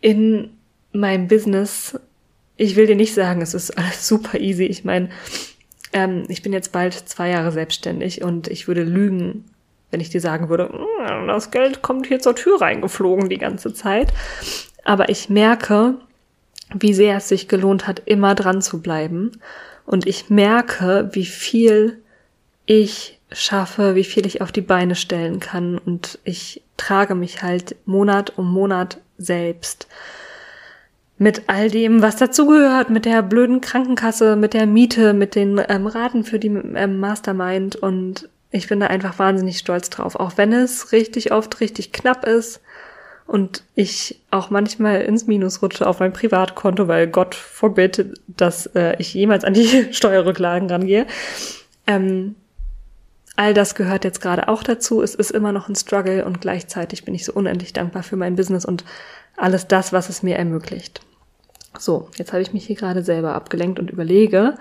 in 0.00 0.50
meinem 0.92 1.28
Business, 1.28 1.98
ich 2.56 2.76
will 2.76 2.86
dir 2.86 2.96
nicht 2.96 3.14
sagen, 3.14 3.40
es 3.40 3.54
ist 3.54 3.76
alles 3.78 4.06
super 4.06 4.38
easy. 4.38 4.64
Ich 4.64 4.84
meine, 4.84 5.08
ähm, 5.92 6.24
ich 6.28 6.42
bin 6.42 6.52
jetzt 6.52 6.72
bald 6.72 6.94
zwei 6.94 7.30
Jahre 7.30 7.52
selbstständig 7.52 8.22
und 8.22 8.48
ich 8.48 8.68
würde 8.68 8.82
lügen, 8.82 9.44
wenn 9.90 10.00
ich 10.00 10.10
dir 10.10 10.20
sagen 10.20 10.48
würde, 10.48 10.68
hm, 10.68 11.26
das 11.26 11.50
Geld 11.50 11.82
kommt 11.82 12.06
hier 12.06 12.20
zur 12.20 12.36
Tür 12.36 12.60
reingeflogen 12.60 13.28
die 13.28 13.38
ganze 13.38 13.72
Zeit. 13.72 14.12
Aber 14.84 15.08
ich 15.08 15.28
merke, 15.28 15.94
wie 16.74 16.94
sehr 16.94 17.16
es 17.16 17.28
sich 17.28 17.48
gelohnt 17.48 17.86
hat, 17.86 18.02
immer 18.04 18.34
dran 18.34 18.62
zu 18.62 18.80
bleiben. 18.80 19.32
Und 19.86 20.06
ich 20.06 20.30
merke, 20.30 21.08
wie 21.12 21.24
viel 21.24 22.02
ich 22.66 23.18
schaffe, 23.32 23.94
wie 23.94 24.04
viel 24.04 24.26
ich 24.26 24.40
auf 24.40 24.52
die 24.52 24.60
Beine 24.60 24.94
stellen 24.94 25.40
kann. 25.40 25.78
Und 25.78 26.18
ich 26.24 26.62
trage 26.76 27.14
mich 27.14 27.42
halt 27.42 27.76
Monat 27.86 28.36
um 28.36 28.50
Monat 28.52 28.98
selbst. 29.16 29.88
Mit 31.16 31.42
all 31.48 31.70
dem, 31.70 32.00
was 32.00 32.16
dazugehört, 32.16 32.90
mit 32.90 33.04
der 33.04 33.22
blöden 33.22 33.60
Krankenkasse, 33.60 34.36
mit 34.36 34.54
der 34.54 34.66
Miete, 34.66 35.14
mit 35.14 35.34
den 35.34 35.60
ähm, 35.68 35.86
Raten 35.86 36.22
für 36.22 36.38
die 36.38 36.48
ähm, 36.48 37.00
Mastermind 37.00 37.74
und 37.74 38.28
ich 38.50 38.68
bin 38.68 38.80
da 38.80 38.86
einfach 38.86 39.18
wahnsinnig 39.18 39.58
stolz 39.58 39.90
drauf, 39.90 40.14
auch 40.14 40.32
wenn 40.36 40.52
es 40.52 40.92
richtig 40.92 41.32
oft 41.32 41.60
richtig 41.60 41.92
knapp 41.92 42.24
ist 42.24 42.60
und 43.28 43.62
ich 43.74 44.22
auch 44.30 44.48
manchmal 44.48 45.02
ins 45.02 45.26
Minus 45.26 45.60
rutsche 45.60 45.86
auf 45.86 46.00
mein 46.00 46.14
Privatkonto, 46.14 46.88
weil 46.88 47.06
Gott 47.06 47.34
forbid, 47.34 48.18
dass 48.26 48.66
äh, 48.74 48.96
ich 48.98 49.12
jemals 49.12 49.44
an 49.44 49.52
die 49.52 49.88
Steuerrücklagen 49.92 50.70
rangehe. 50.70 51.06
Ähm, 51.86 52.36
all 53.36 53.52
das 53.52 53.74
gehört 53.74 54.04
jetzt 54.04 54.22
gerade 54.22 54.48
auch 54.48 54.62
dazu. 54.62 55.02
Es 55.02 55.14
ist 55.14 55.30
immer 55.30 55.52
noch 55.52 55.68
ein 55.68 55.76
Struggle 55.76 56.24
und 56.24 56.40
gleichzeitig 56.40 57.04
bin 57.04 57.14
ich 57.14 57.26
so 57.26 57.34
unendlich 57.34 57.74
dankbar 57.74 58.02
für 58.02 58.16
mein 58.16 58.34
Business 58.34 58.64
und 58.64 58.84
alles 59.36 59.68
das, 59.68 59.92
was 59.92 60.08
es 60.08 60.22
mir 60.22 60.36
ermöglicht. 60.36 61.02
So, 61.78 62.08
jetzt 62.16 62.32
habe 62.32 62.40
ich 62.40 62.54
mich 62.54 62.66
hier 62.66 62.76
gerade 62.76 63.02
selber 63.02 63.34
abgelenkt 63.34 63.78
und 63.78 63.90
überlege, 63.90 64.54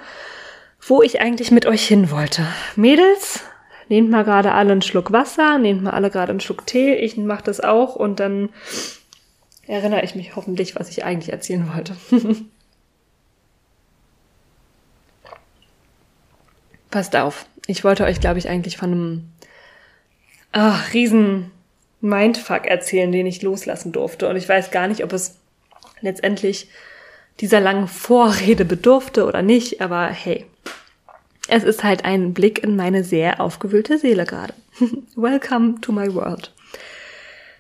wo 0.85 1.01
ich 1.01 1.21
eigentlich 1.21 1.51
mit 1.51 1.65
euch 1.65 1.87
hin 1.87 2.11
wollte. 2.11 2.45
Mädels, 2.75 3.45
nehmt 3.89 4.09
mal 4.09 4.23
gerade 4.23 4.51
alle 4.53 4.71
einen 4.71 4.81
Schluck 4.81 5.11
Wasser, 5.11 5.57
nehmt 5.57 5.83
mal 5.83 5.91
alle 5.91 6.09
gerade 6.09 6.31
einen 6.31 6.39
Schluck 6.39 6.65
Tee, 6.65 6.95
ich 6.95 7.17
mache 7.17 7.43
das 7.43 7.59
auch 7.59 7.95
und 7.95 8.19
dann 8.19 8.49
erinnere 9.67 10.03
ich 10.03 10.15
mich 10.15 10.35
hoffentlich, 10.35 10.75
was 10.75 10.89
ich 10.89 11.03
eigentlich 11.03 11.31
erzählen 11.31 11.71
wollte. 11.73 11.95
Passt 16.89 17.15
auf, 17.15 17.45
ich 17.67 17.83
wollte 17.83 18.05
euch, 18.05 18.19
glaube 18.21 18.39
ich, 18.39 18.47
eigentlich 18.47 18.77
von 18.77 18.91
einem 18.91 19.29
ach, 20.51 20.93
riesen 20.93 21.51
Mindfuck 22.01 22.65
erzählen, 22.65 23.11
den 23.11 23.25
ich 23.27 23.41
loslassen 23.41 23.91
durfte. 23.91 24.29
Und 24.29 24.35
ich 24.37 24.47
weiß 24.47 24.71
gar 24.71 24.87
nicht, 24.87 25.03
ob 25.03 25.13
es 25.13 25.37
letztendlich 26.01 26.69
dieser 27.39 27.59
langen 27.59 27.87
Vorrede 27.87 28.65
bedurfte 28.65 29.25
oder 29.25 29.41
nicht, 29.41 29.81
aber 29.81 30.07
hey, 30.07 30.45
es 31.47 31.63
ist 31.63 31.83
halt 31.83 32.05
ein 32.05 32.33
Blick 32.33 32.63
in 32.63 32.75
meine 32.75 33.03
sehr 33.03 33.39
aufgewühlte 33.41 33.97
Seele 33.97 34.25
gerade. 34.25 34.53
Welcome 35.15 35.81
to 35.81 35.91
my 35.91 36.13
world. 36.13 36.53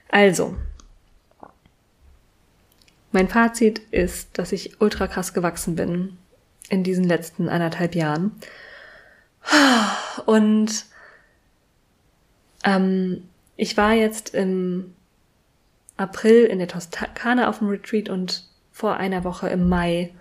Also, 0.09 0.55
mein 3.11 3.27
Fazit 3.27 3.79
ist, 3.91 4.37
dass 4.37 4.51
ich 4.51 4.79
ultra 4.81 5.07
krass 5.07 5.33
gewachsen 5.33 5.75
bin 5.75 6.17
in 6.69 6.83
diesen 6.83 7.05
letzten 7.05 7.49
anderthalb 7.49 7.95
Jahren. 7.95 8.33
Und 10.25 10.85
ähm, 12.63 13.23
ich 13.55 13.77
war 13.77 13.93
jetzt 13.93 14.33
im 14.33 14.93
April 15.95 16.43
in 16.45 16.59
der 16.59 16.67
Toskana 16.67 17.49
auf 17.49 17.59
dem 17.59 17.69
Retreat 17.69 18.09
und 18.09 18.47
vor 18.71 18.97
einer 18.97 19.23
Woche 19.23 19.49
im 19.49 19.67
Mai 19.67 20.11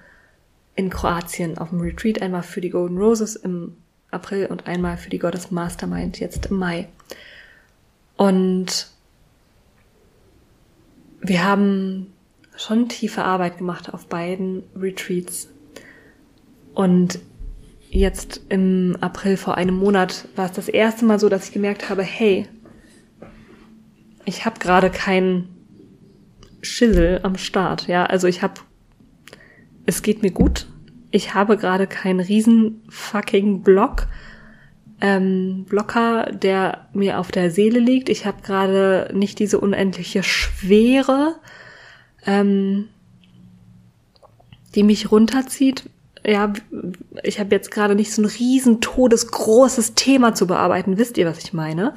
in 0.77 0.91
Kroatien 0.91 1.59
auf 1.59 1.71
dem 1.71 1.81
Retreat, 1.81 2.23
einmal 2.23 2.43
für 2.43 2.61
die 2.61 2.71
Golden 2.71 2.99
Roses 2.99 3.35
im 3.35 3.77
April 4.11 4.47
und 4.47 4.67
einmal 4.67 4.97
für 4.97 5.11
die 5.11 5.19
Goddess 5.19 5.51
Mastermind 5.51 6.21
jetzt 6.21 6.47
im 6.47 6.59
Mai. 6.59 6.89
Und 8.17 8.91
wir 11.21 11.45
haben 11.45 12.13
schon 12.57 12.89
tiefe 12.89 13.25
Arbeit 13.25 13.59
gemacht 13.59 13.93
auf 13.93 14.07
beiden 14.07 14.63
Retreats. 14.75 15.49
Und 16.75 17.19
jetzt 17.91 18.43
im 18.49 18.97
April 19.01 19.37
vor 19.37 19.57
einem 19.57 19.77
Monat 19.77 20.29
war 20.37 20.47
es 20.47 20.53
das 20.53 20.69
erste 20.69 21.05
Mal 21.05 21.19
so, 21.19 21.29
dass 21.29 21.49
ich 21.49 21.53
gemerkt 21.53 21.89
habe, 21.89 22.03
hey, 22.03 22.47
ich 24.25 24.45
habe 24.45 24.59
gerade 24.59 24.91
keinen 24.91 25.49
Schissel 26.61 27.21
am 27.23 27.37
Start. 27.37 27.87
Ja, 27.87 28.07
also 28.07 28.27
ich 28.27 28.43
habe 28.43 28.61
es 29.87 30.03
geht 30.03 30.23
mir 30.23 30.33
gut. 30.33 30.67
Ich 31.11 31.35
habe 31.35 31.57
gerade 31.57 31.87
keinen 31.87 32.21
riesen 32.21 32.83
fucking 32.89 33.63
Block, 33.63 34.09
ähm, 35.01 35.65
Blocker, 35.69 36.31
der 36.33 36.89
mir 36.93 37.19
auf 37.19 37.31
der 37.31 37.51
Seele 37.51 37.79
liegt. 37.79 38.09
Ich 38.09 38.27
habe 38.27 38.43
gerade 38.43 39.11
nicht 39.15 39.39
diese 39.39 39.61
unendliche 39.61 40.23
Schwere, 40.23 41.37
ähm, 42.25 42.89
die 44.75 44.83
mich 44.83 45.11
runterzieht. 45.11 45.89
Ja, 46.25 46.53
ich 47.23 47.39
habe 47.39 47.55
jetzt 47.55 47.71
gerade 47.71 47.95
nicht 47.95 48.13
so 48.13 48.23
ein 48.23 48.27
riesen 48.27 48.81
todesgroßes 48.81 49.95
Thema 49.95 50.35
zu 50.35 50.47
bearbeiten. 50.47 50.99
Wisst 50.99 51.19
ihr, 51.19 51.27
was 51.27 51.39
ich 51.39 51.53
meine? 51.53 51.95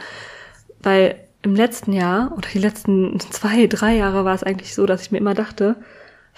Weil 0.81 1.15
im 1.41 1.55
letzten 1.55 1.93
Jahr 1.93 2.33
oder 2.37 2.47
die 2.53 2.59
letzten 2.59 3.19
zwei, 3.19 3.67
drei 3.67 3.95
Jahre 3.95 4.25
war 4.25 4.35
es 4.35 4.43
eigentlich 4.43 4.75
so, 4.75 4.85
dass 4.85 5.01
ich 5.01 5.11
mir 5.11 5.17
immer 5.17 5.33
dachte, 5.33 5.77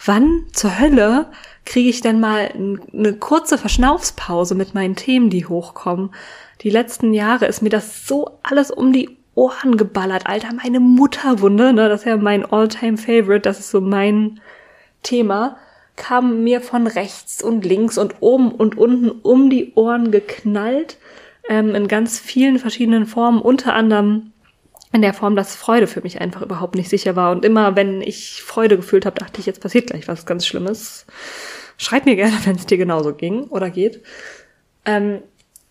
wann 0.05 0.45
zur 0.53 0.79
Hölle 0.79 1.27
kriege 1.65 1.89
ich 1.89 2.01
denn 2.01 2.19
mal 2.19 2.51
eine 2.93 3.13
kurze 3.13 3.57
Verschnaufspause 3.57 4.55
mit 4.55 4.73
meinen 4.73 4.95
Themen, 4.95 5.29
die 5.29 5.45
hochkommen? 5.45 6.13
Die 6.61 6.69
letzten 6.69 7.13
Jahre 7.13 7.45
ist 7.45 7.61
mir 7.61 7.69
das 7.69 8.07
so 8.07 8.39
alles 8.43 8.71
um 8.71 8.93
die 8.93 9.17
Ohren 9.33 9.77
geballert, 9.77 10.27
Alter, 10.27 10.53
meine 10.53 10.79
Mutterwunde, 10.79 11.73
ne, 11.73 11.87
das 11.87 12.01
ist 12.01 12.07
ja 12.07 12.17
mein 12.17 12.45
All-Time-Favorite, 12.45 13.41
das 13.41 13.59
ist 13.59 13.71
so 13.71 13.81
mein 13.81 14.41
Thema. 15.03 15.57
kamen 15.95 16.43
mir 16.43 16.61
von 16.61 16.87
rechts 16.87 17.43
und 17.43 17.63
links 17.63 17.97
und 17.97 18.15
oben 18.21 18.51
und 18.51 18.77
unten 18.77 19.11
um 19.11 19.49
die 19.49 19.73
Ohren 19.75 20.11
geknallt, 20.11 20.97
ähm, 21.47 21.75
in 21.75 21.87
ganz 21.87 22.19
vielen 22.19 22.59
verschiedenen 22.59 23.05
Formen, 23.05 23.41
unter 23.41 23.73
anderem 23.73 24.30
in 24.91 25.01
der 25.01 25.13
Form, 25.13 25.35
dass 25.35 25.55
Freude 25.55 25.87
für 25.87 26.01
mich 26.01 26.19
einfach 26.19 26.41
überhaupt 26.41 26.75
nicht 26.75 26.89
sicher 26.89 27.15
war. 27.15 27.31
Und 27.31 27.45
immer, 27.45 27.75
wenn 27.75 28.01
ich 28.01 28.41
Freude 28.43 28.75
gefühlt 28.75 29.05
habe, 29.05 29.19
dachte 29.19 29.39
ich, 29.39 29.45
jetzt 29.45 29.61
passiert 29.61 29.87
gleich 29.87 30.07
was 30.07 30.25
ganz 30.25 30.45
Schlimmes. 30.45 31.05
Schreib 31.77 32.05
mir 32.05 32.15
gerne, 32.15 32.37
wenn 32.45 32.55
es 32.55 32.65
dir 32.65 32.77
genauso 32.77 33.13
ging 33.13 33.43
oder 33.45 33.69
geht. 33.69 34.01
Ähm, 34.85 35.19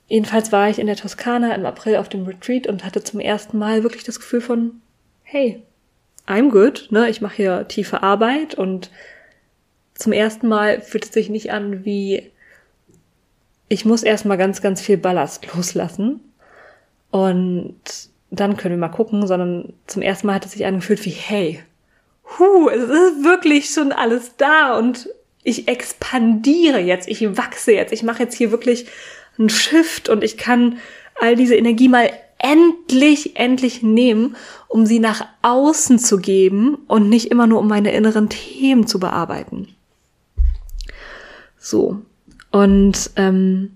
jedenfalls 0.08 0.52
war 0.52 0.70
ich 0.70 0.78
in 0.78 0.86
der 0.86 0.96
Toskana 0.96 1.54
im 1.54 1.66
April 1.66 1.96
auf 1.96 2.08
dem 2.08 2.24
Retreat 2.24 2.66
und 2.66 2.84
hatte 2.84 3.02
zum 3.02 3.20
ersten 3.20 3.58
Mal 3.58 3.82
wirklich 3.82 4.04
das 4.04 4.20
Gefühl 4.20 4.40
von, 4.40 4.80
hey, 5.22 5.62
I'm 6.26 6.50
good, 6.50 6.88
ne? 6.90 7.10
Ich 7.10 7.20
mache 7.20 7.36
hier 7.36 7.68
tiefe 7.68 8.02
Arbeit 8.02 8.54
und 8.54 8.90
zum 9.94 10.12
ersten 10.12 10.48
Mal 10.48 10.80
fühlt 10.80 11.04
es 11.04 11.12
sich 11.12 11.28
nicht 11.28 11.52
an 11.52 11.84
wie 11.84 12.30
ich 13.70 13.84
muss 13.84 14.02
erstmal 14.02 14.36
ganz, 14.36 14.60
ganz 14.60 14.80
viel 14.82 14.98
Ballast 14.98 15.46
loslassen. 15.54 16.20
Und 17.10 17.80
dann 18.30 18.56
können 18.56 18.75
wir 18.76 18.88
mal 18.88 18.94
gucken, 18.94 19.26
sondern 19.26 19.72
zum 19.87 20.02
ersten 20.02 20.26
Mal 20.26 20.34
hat 20.34 20.46
es 20.46 20.52
sich 20.52 20.64
angefühlt 20.64 21.04
wie, 21.04 21.10
hey, 21.10 21.60
hu, 22.38 22.68
es 22.68 22.84
ist 22.84 23.25
wirklich 23.25 23.70
schon 23.70 23.92
alles 23.92 24.37
da 24.37 24.78
und 24.78 25.08
ich 25.42 25.68
expandiere 25.68 26.78
jetzt, 26.78 27.08
ich 27.08 27.37
wachse 27.37 27.72
jetzt, 27.72 27.92
ich 27.92 28.02
mache 28.02 28.22
jetzt 28.22 28.37
hier 28.37 28.50
wirklich 28.50 28.87
einen 29.38 29.49
Shift 29.49 30.08
und 30.08 30.22
ich 30.22 30.37
kann 30.37 30.78
all 31.18 31.34
diese 31.34 31.56
Energie 31.56 31.88
mal 31.88 32.10
endlich, 32.38 33.37
endlich 33.37 33.82
nehmen, 33.82 34.37
um 34.68 34.87
sie 34.87 34.99
nach 34.99 35.26
außen 35.42 35.99
zu 35.99 36.18
geben 36.18 36.76
und 36.87 37.08
nicht 37.08 37.30
immer 37.30 37.46
nur 37.46 37.58
um 37.60 37.68
meine 37.68 37.92
inneren 37.92 38.28
Themen 38.28 38.87
zu 38.87 38.99
bearbeiten. 38.99 39.68
So. 41.58 42.00
Und 42.50 43.10
ähm, 43.16 43.72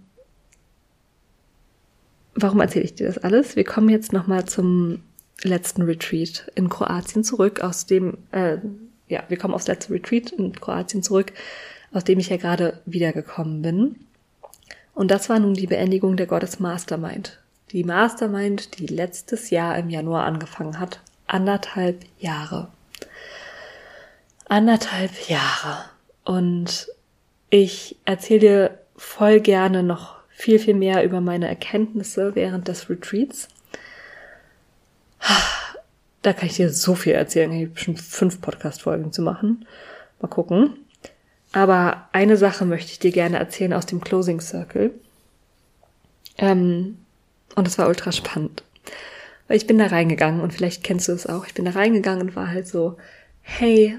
warum 2.35 2.61
erzähle 2.61 2.85
ich 2.85 2.95
dir 2.95 3.07
das 3.07 3.19
alles? 3.19 3.57
Wir 3.57 3.65
kommen 3.65 3.89
jetzt 3.89 4.13
nochmal 4.13 4.45
zum 4.45 5.03
letzten 5.43 5.83
Retreat 5.83 6.51
in 6.55 6.69
Kroatien 6.69 7.25
zurück, 7.25 7.61
aus 7.61 7.87
dem, 7.87 8.19
äh, 8.33 8.59
ja, 9.09 9.23
wir 9.29 9.37
kommen 9.37 9.55
aufs 9.55 9.67
letzte 9.67 9.93
Retreat 9.93 10.33
in 10.33 10.53
Kroatien 10.53 11.03
zurück, 11.03 11.33
aus 11.93 12.05
dem 12.05 12.19
ich 12.19 12.29
ja 12.29 12.37
gerade 12.37 12.81
wiedergekommen 12.87 13.63
bin. 13.63 13.97
Und 14.95 15.11
das 15.11 15.29
war 15.29 15.39
nun 15.39 15.55
die 15.55 15.67
Beendigung 15.67 16.17
der 16.17 16.27
Gottes 16.27 16.61
Mastermind. 16.61 17.41
Die 17.73 17.85
Mastermind, 17.85 18.79
die 18.79 18.87
letztes 18.87 19.51
Jahr 19.51 19.77
im 19.77 19.91
Januar 19.91 20.25
angefangen 20.25 20.79
hat. 20.79 21.01
Anderthalb 21.27 22.05
Jahre. 22.19 22.69
Anderthalb 24.49 25.29
Jahre. 25.29 25.85
Und 26.25 26.89
ich 27.51 27.97
erzähle 28.05 28.41
dir 28.41 28.79
voll 28.97 29.41
gerne 29.41 29.83
noch 29.83 30.17
viel, 30.45 30.59
viel 30.59 30.75
mehr 30.75 31.05
über 31.05 31.23
meine 31.23 31.49
Erkenntnisse 31.49 32.35
während 32.35 32.69
des 32.69 32.91
Retreats. 32.91 33.49
Da 36.21 36.35
kann 36.35 36.49
ich 36.49 36.57
dir 36.57 36.71
so 36.71 36.95
viel 36.95 37.15
erzählen. 37.15 37.51
Ich 37.53 37.63
habe 37.63 37.73
bestimmt 37.73 38.01
fünf 38.03 38.43
Podcast-Folgen 38.43 39.11
zu 39.11 39.23
machen. 39.23 39.67
Mal 40.21 40.29
gucken. 40.29 40.77
Aber 41.53 42.11
eine 42.13 42.37
Sache 42.37 42.67
möchte 42.67 42.93
ich 42.93 42.99
dir 42.99 43.11
gerne 43.11 43.39
erzählen 43.39 43.73
aus 43.73 43.87
dem 43.87 44.03
Closing 44.03 44.41
Circle. 44.41 44.91
Ähm, 46.37 46.99
und 47.55 47.67
es 47.67 47.79
war 47.79 47.89
ultra 47.89 48.13
spannend. 48.13 48.65
Weil 49.49 49.57
ich 49.57 49.67
bin 49.67 49.79
da 49.79 49.87
reingegangen 49.87 50.43
und 50.43 50.53
vielleicht 50.53 50.85
kennst 50.85 51.09
du 51.09 51.13
es 51.13 51.27
auch. 51.27 51.47
Ich 51.47 51.55
bin 51.55 51.65
da 51.65 51.71
reingegangen 51.71 52.21
und 52.21 52.37
war 52.37 52.49
halt 52.49 52.69
so, 52.69 52.99
hey, 53.41 53.97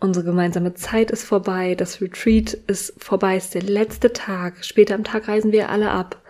unsere 0.00 0.24
gemeinsame 0.24 0.74
Zeit 0.74 1.10
ist 1.10 1.24
vorbei, 1.24 1.74
das 1.74 2.00
Retreat 2.00 2.54
ist 2.54 2.94
vorbei, 2.98 3.36
ist 3.36 3.54
der 3.54 3.62
letzte 3.62 4.12
Tag. 4.12 4.64
Später 4.64 4.94
am 4.94 5.04
Tag 5.04 5.28
reisen 5.28 5.52
wir 5.52 5.70
alle 5.70 5.90
ab. 5.90 6.22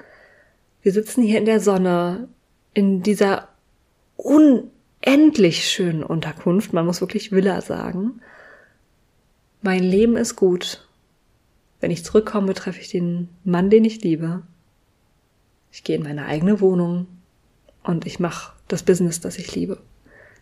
Wir 0.82 0.92
sitzen 0.92 1.22
hier 1.22 1.38
in 1.38 1.44
der 1.44 1.60
Sonne, 1.60 2.28
in 2.72 3.02
dieser 3.02 3.48
unendlich 4.16 5.68
schönen 5.68 6.02
Unterkunft. 6.02 6.72
Man 6.72 6.86
muss 6.86 7.00
wirklich 7.00 7.32
Villa 7.32 7.60
sagen. 7.60 8.20
Mein 9.60 9.82
Leben 9.82 10.16
ist 10.16 10.36
gut. 10.36 10.86
Wenn 11.80 11.90
ich 11.90 12.04
zurückkomme, 12.04 12.54
treffe 12.54 12.80
ich 12.80 12.88
den 12.88 13.28
Mann, 13.44 13.70
den 13.70 13.84
ich 13.84 14.02
liebe. 14.02 14.42
Ich 15.70 15.84
gehe 15.84 15.96
in 15.96 16.02
meine 16.02 16.26
eigene 16.26 16.60
Wohnung 16.60 17.06
und 17.82 18.06
ich 18.06 18.18
mache 18.18 18.52
das 18.68 18.82
Business, 18.82 19.20
das 19.20 19.38
ich 19.38 19.54
liebe. 19.54 19.80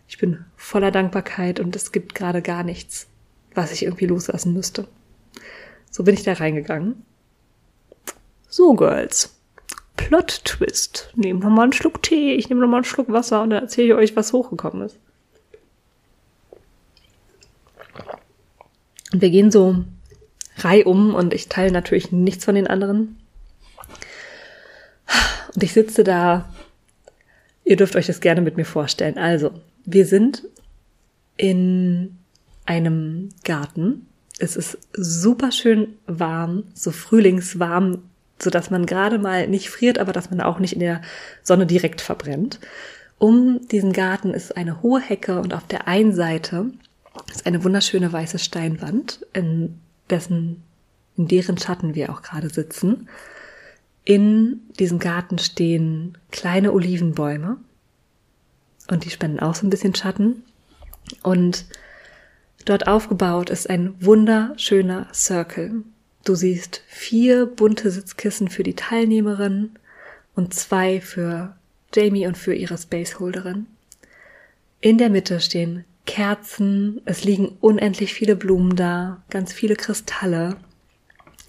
Ich 0.09 0.19
bin 0.19 0.45
voller 0.57 0.91
Dankbarkeit 0.91 1.59
und 1.61 1.75
es 1.75 1.93
gibt 1.93 2.15
gerade 2.15 2.41
gar 2.41 2.63
nichts, 2.63 3.09
was 3.57 3.73
ich 3.73 3.85
irgendwie 3.85 4.07
loslassen 4.07 4.53
müsste. 4.53 4.87
So 5.91 6.05
bin 6.05 6.15
ich 6.15 6.23
da 6.23 6.35
reingegangen. 6.35 7.05
So, 8.49 8.75
Girls. 8.75 9.35
Plot 9.97 10.45
Twist. 10.45 11.11
Nehmt 11.17 11.43
noch 11.43 11.51
mal 11.51 11.63
einen 11.63 11.73
Schluck 11.73 12.03
Tee, 12.03 12.35
ich 12.35 12.49
nehme 12.49 12.61
noch 12.61 12.69
mal 12.69 12.79
einen 12.79 12.85
Schluck 12.85 13.11
Wasser 13.11 13.43
und 13.43 13.51
dann 13.51 13.63
erzähle 13.63 13.89
ich 13.89 13.95
euch, 13.95 14.17
was 14.17 14.33
hochgekommen 14.33 14.83
ist. 14.87 14.99
Und 19.13 19.23
wir 19.23 19.31
gehen 19.31 19.51
so 19.51 19.85
reihum 20.59 21.15
und 21.15 21.33
ich 21.33 21.49
teile 21.49 21.73
natürlich 21.73 22.13
nichts 22.13 22.45
von 22.45 22.55
den 22.55 22.67
anderen. 22.67 23.19
Und 25.55 25.63
ich 25.63 25.73
sitze 25.73 26.05
da. 26.05 26.53
Ihr 27.65 27.77
dürft 27.77 27.97
euch 27.97 28.07
das 28.07 28.21
gerne 28.21 28.43
mit 28.43 28.57
mir 28.57 28.65
vorstellen. 28.65 29.19
Also, 29.19 29.51
wir 29.85 30.07
sind 30.07 30.45
in 31.37 32.19
einem 32.67 33.31
Garten. 33.45 34.07
Es 34.39 34.57
ist 34.57 34.79
super 34.93 35.51
schön 35.51 35.95
warm, 36.07 36.65
so 36.75 36.91
frühlingswarm, 36.91 38.03
so 38.39 38.51
dass 38.51 38.71
man 38.71 38.85
gerade 38.85 39.19
mal 39.19 39.49
nicht 39.49 39.71
friert, 39.71 39.99
aber 39.99 40.13
dass 40.13 40.31
man 40.31 40.41
auch 40.41 40.59
nicht 40.59 40.75
in 40.75 40.81
der 40.81 41.01
Sonne 41.43 41.67
direkt 41.67 42.01
verbrennt. 42.01 42.61
Um 43.19 43.67
diesen 43.69 43.93
Garten 43.93 44.35
ist 44.35 44.57
eine 44.57 44.83
hohe 44.83 45.01
Hecke 45.01 45.41
und 45.41 45.55
auf 45.55 45.67
der 45.67 45.89
einen 45.89 46.13
Seite 46.13 46.67
ist 47.33 47.47
eine 47.47 47.65
wunderschöne 47.65 48.13
weiße 48.13 48.39
Steinwand, 48.39 49.25
in 49.33 49.79
dessen, 50.11 50.63
in 51.17 51.29
deren 51.29 51.57
Schatten 51.57 51.95
wir 51.95 52.11
auch 52.11 52.21
gerade 52.21 52.51
sitzen. 52.51 53.09
In 54.05 54.61
diesem 54.79 54.99
Garten 54.99 55.39
stehen 55.39 56.19
kleine 56.31 56.73
Olivenbäume 56.73 57.57
und 58.89 59.05
die 59.05 59.11
spenden 59.11 59.41
auch 59.41 59.55
so 59.55 59.67
ein 59.67 59.71
bisschen 59.71 59.95
Schatten. 59.95 60.45
Und 61.23 61.65
Dort 62.67 62.89
aufgebaut 62.89 63.49
ist 63.49 63.71
ein 63.71 63.95
wunderschöner 64.05 65.07
Circle. 65.15 65.85
Du 66.25 66.35
siehst 66.35 66.83
vier 66.89 67.47
bunte 67.47 67.93
Sitzkissen 67.93 68.49
für 68.49 68.65
die 68.65 68.75
Teilnehmerin 68.75 69.79
und 70.35 70.53
zwei 70.53 71.01
für 71.01 71.55
Jamie 71.95 72.27
und 72.27 72.37
für 72.37 72.55
ihre 72.55 72.77
Spaceholderin. 72.77 73.69
In 74.81 74.99
der 74.99 75.11
Mitte 75.11 75.39
stehen 75.39 75.85
Kerzen, 76.07 77.01
es 77.05 77.23
liegen 77.23 77.57
unendlich 77.61 78.13
viele 78.13 78.35
Blumen 78.35 78.75
da, 78.75 79.23
ganz 79.31 79.53
viele 79.53 79.77
Kristalle. 79.77 80.57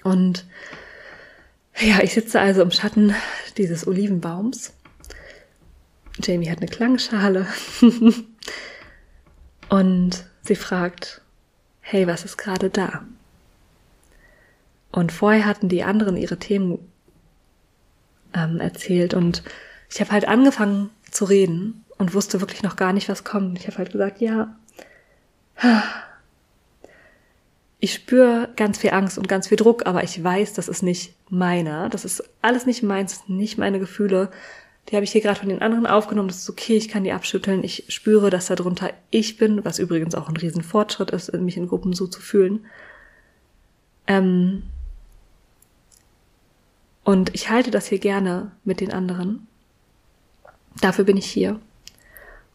Und 0.03 0.45
ja, 1.79 2.03
ich 2.03 2.13
sitze 2.13 2.39
also 2.39 2.61
im 2.61 2.69
Schatten 2.69 3.15
dieses 3.57 3.87
Olivenbaums. 3.87 4.71
Jamie 6.21 6.51
hat 6.51 6.59
eine 6.59 6.67
Klangschale. 6.67 7.47
und 9.69 10.25
Sie 10.47 10.55
fragt, 10.55 11.21
hey, 11.81 12.07
was 12.07 12.23
ist 12.23 12.37
gerade 12.37 12.69
da? 12.69 13.03
Und 14.91 15.11
vorher 15.11 15.45
hatten 15.45 15.67
die 15.67 15.83
anderen 15.83 16.15
ihre 16.15 16.37
Themen 16.37 16.79
ähm, 18.33 18.61
erzählt 18.61 19.13
und 19.13 19.43
ich 19.89 19.99
habe 19.99 20.11
halt 20.11 20.27
angefangen 20.27 20.89
zu 21.11 21.25
reden 21.25 21.83
und 21.97 22.13
wusste 22.13 22.39
wirklich 22.39 22.63
noch 22.63 22.77
gar 22.77 22.93
nicht, 22.93 23.09
was 23.09 23.25
kommt. 23.25 23.59
Ich 23.59 23.67
habe 23.67 23.77
halt 23.77 23.91
gesagt, 23.91 24.21
ja, 24.21 24.55
ich 27.79 27.93
spüre 27.93 28.49
ganz 28.55 28.77
viel 28.77 28.91
Angst 28.91 29.17
und 29.17 29.27
ganz 29.27 29.49
viel 29.49 29.57
Druck, 29.57 29.85
aber 29.85 30.03
ich 30.03 30.23
weiß, 30.23 30.53
das 30.53 30.69
ist 30.69 30.81
nicht 30.81 31.13
meiner. 31.29 31.89
Das 31.89 32.05
ist 32.05 32.23
alles 32.41 32.65
nicht 32.65 32.83
meins, 32.83 33.23
nicht 33.27 33.57
meine 33.57 33.79
Gefühle. 33.79 34.31
Die 34.89 34.95
habe 34.95 35.03
ich 35.03 35.11
hier 35.11 35.21
gerade 35.21 35.39
von 35.39 35.49
den 35.49 35.61
anderen 35.61 35.85
aufgenommen. 35.85 36.29
Das 36.29 36.37
ist 36.37 36.49
okay, 36.49 36.77
ich 36.77 36.87
kann 36.87 37.03
die 37.03 37.11
abschütteln. 37.11 37.63
Ich 37.63 37.85
spüre, 37.89 38.29
dass 38.29 38.47
darunter 38.47 38.93
ich 39.09 39.37
bin, 39.37 39.65
was 39.65 39.79
übrigens 39.79 40.15
auch 40.15 40.29
ein 40.29 40.37
Riesenfortschritt 40.37 41.11
ist, 41.11 41.33
mich 41.33 41.57
in 41.57 41.67
Gruppen 41.67 41.93
so 41.93 42.07
zu 42.07 42.21
fühlen. 42.21 42.65
Ähm 44.07 44.63
und 47.03 47.33
ich 47.35 47.49
halte 47.49 47.71
das 47.71 47.87
hier 47.87 47.99
gerne 47.99 48.51
mit 48.63 48.79
den 48.79 48.93
anderen. 48.93 49.47
Dafür 50.79 51.05
bin 51.05 51.17
ich 51.17 51.25
hier. 51.25 51.59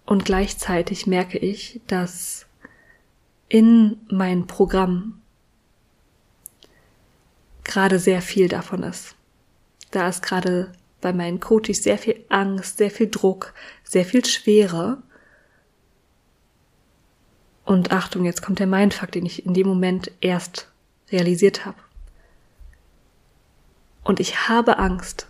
Und 0.06 0.24
gleichzeitig 0.24 1.06
merke 1.06 1.38
ich, 1.38 1.80
dass 1.86 2.46
in 3.48 3.98
mein 4.08 4.46
Programm 4.46 5.20
gerade 7.64 7.98
sehr 7.98 8.22
viel 8.22 8.48
davon 8.48 8.82
ist. 8.82 9.14
Da 9.90 10.08
ist 10.08 10.22
gerade 10.22 10.72
bei 11.02 11.12
meinen 11.12 11.40
Coaches 11.40 11.82
sehr 11.82 11.98
viel 11.98 12.24
Angst, 12.30 12.78
sehr 12.78 12.90
viel 12.90 13.10
Druck, 13.10 13.52
sehr 13.84 14.06
viel 14.06 14.24
Schwere. 14.24 15.02
Und 17.66 17.92
Achtung, 17.92 18.24
jetzt 18.24 18.40
kommt 18.40 18.58
der 18.58 18.66
Mindfuck, 18.66 19.12
den 19.12 19.26
ich 19.26 19.44
in 19.44 19.52
dem 19.52 19.66
Moment 19.66 20.10
erst 20.20 20.72
realisiert 21.10 21.66
habe. 21.66 21.76
Und 24.02 24.18
ich 24.18 24.48
habe 24.48 24.78
Angst, 24.78 25.26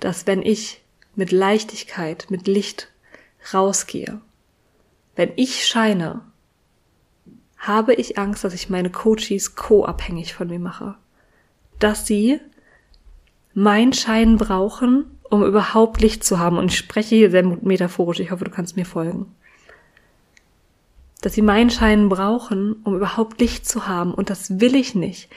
dass 0.00 0.26
wenn 0.26 0.42
ich 0.42 0.82
mit 1.14 1.30
Leichtigkeit, 1.30 2.26
mit 2.28 2.48
Licht 2.48 2.90
rausgehe, 3.52 4.20
wenn 5.14 5.32
ich 5.36 5.66
scheine, 5.66 6.22
habe 7.56 7.94
ich 7.94 8.18
Angst, 8.18 8.44
dass 8.44 8.52
ich 8.52 8.68
meine 8.68 8.90
Coaches 8.90 9.54
co-abhängig 9.54 10.34
von 10.34 10.48
mir 10.48 10.58
mache. 10.58 10.96
Dass 11.78 12.06
sie 12.06 12.40
mein 13.54 13.92
Schein 13.92 14.36
brauchen, 14.36 15.06
um 15.30 15.44
überhaupt 15.44 16.00
Licht 16.00 16.24
zu 16.24 16.38
haben. 16.38 16.58
Und 16.58 16.70
ich 16.72 16.78
spreche 16.78 17.14
hier 17.14 17.30
sehr 17.30 17.44
metaphorisch, 17.44 18.20
ich 18.20 18.30
hoffe, 18.30 18.44
du 18.44 18.50
kannst 18.50 18.76
mir 18.76 18.84
folgen. 18.84 19.34
Dass 21.22 21.32
sie 21.32 21.42
meinen 21.42 21.70
Schein 21.70 22.08
brauchen, 22.08 22.76
um 22.84 22.96
überhaupt 22.96 23.40
Licht 23.40 23.66
zu 23.66 23.86
haben. 23.86 24.12
Und 24.12 24.28
das 24.28 24.60
will 24.60 24.74
ich 24.74 24.94
nicht. 24.94 25.30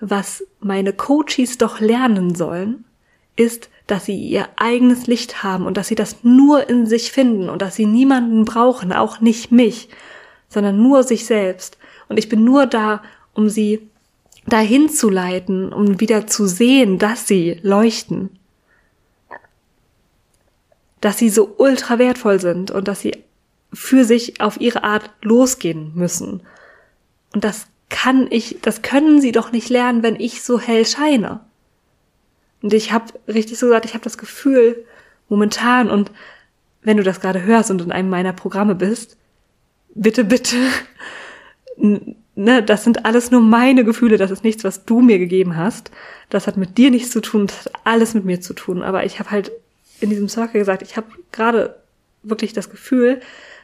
Was 0.00 0.44
meine 0.60 0.92
Coaches 0.92 1.58
doch 1.58 1.80
lernen 1.80 2.34
sollen, 2.34 2.84
ist, 3.36 3.68
dass 3.86 4.06
sie 4.06 4.16
ihr 4.16 4.48
eigenes 4.56 5.06
Licht 5.06 5.42
haben 5.42 5.66
und 5.66 5.76
dass 5.76 5.88
sie 5.88 5.94
das 5.94 6.22
nur 6.22 6.68
in 6.68 6.86
sich 6.86 7.12
finden 7.12 7.50
und 7.50 7.60
dass 7.60 7.74
sie 7.74 7.86
niemanden 7.86 8.44
brauchen, 8.44 8.92
auch 8.92 9.20
nicht 9.20 9.52
mich, 9.52 9.88
sondern 10.48 10.82
nur 10.82 11.02
sich 11.02 11.26
selbst. 11.26 11.78
Und 12.08 12.18
ich 12.18 12.28
bin 12.28 12.44
nur 12.44 12.66
da, 12.66 13.02
um 13.34 13.48
sie 13.48 13.90
dahin 14.46 14.88
zu 14.88 15.08
leiten, 15.10 15.72
um 15.72 16.00
wieder 16.00 16.26
zu 16.26 16.46
sehen, 16.46 16.98
dass 16.98 17.26
sie 17.26 17.58
leuchten. 17.62 18.30
Dass 21.00 21.18
sie 21.18 21.30
so 21.30 21.54
ultra 21.58 21.98
wertvoll 21.98 22.40
sind 22.40 22.70
und 22.70 22.88
dass 22.88 23.00
sie 23.00 23.16
für 23.72 24.04
sich 24.04 24.40
auf 24.40 24.60
ihre 24.60 24.84
Art 24.84 25.10
losgehen 25.22 25.92
müssen. 25.94 26.42
Und 27.34 27.44
das 27.44 27.66
kann 27.88 28.26
ich, 28.30 28.58
das 28.62 28.82
können 28.82 29.20
sie 29.20 29.32
doch 29.32 29.52
nicht 29.52 29.68
lernen, 29.68 30.02
wenn 30.02 30.16
ich 30.16 30.42
so 30.42 30.60
hell 30.60 30.86
scheine. 30.86 31.40
Und 32.62 32.72
ich 32.72 32.92
habe 32.92 33.12
richtig 33.28 33.58
so 33.58 33.66
gesagt, 33.66 33.84
ich 33.84 33.94
habe 33.94 34.04
das 34.04 34.18
Gefühl 34.18 34.84
momentan 35.28 35.90
und 35.90 36.10
wenn 36.82 36.96
du 36.96 37.02
das 37.02 37.20
gerade 37.20 37.42
hörst 37.42 37.70
und 37.70 37.82
in 37.82 37.92
einem 37.92 38.10
meiner 38.10 38.32
Programme 38.32 38.74
bist, 38.74 39.16
bitte, 39.94 40.24
bitte, 40.24 40.56
ne, 42.34 42.62
das 42.62 42.84
sind 42.84 43.04
alles 43.04 43.30
nur 43.30 43.40
meine 43.40 43.84
Gefühle, 43.84 44.16
das 44.16 44.30
ist 44.30 44.44
nichts, 44.44 44.64
was 44.64 44.84
du 44.84 45.00
mir 45.00 45.18
gegeben 45.18 45.56
hast. 45.56 45.90
Das 46.30 46.46
hat 46.46 46.56
mit 46.56 46.78
dir 46.78 46.90
nichts 46.90 47.10
zu 47.10 47.20
tun, 47.20 47.46
das 47.46 47.66
hat 47.66 47.72
alles 47.84 48.14
mit 48.14 48.24
mir 48.24 48.40
zu 48.40 48.54
tun. 48.54 48.82
Aber 48.82 49.04
ich 49.04 49.18
habe 49.18 49.30
halt 49.30 49.52
in 50.00 50.10
diesem 50.10 50.28
Circle 50.28 50.60
gesagt, 50.60 50.82
ich 50.82 50.96
habe 50.96 51.06
gerade 51.32 51.76
wirklich 52.22 52.52
das 52.52 52.70
Gefühl, 52.70 53.20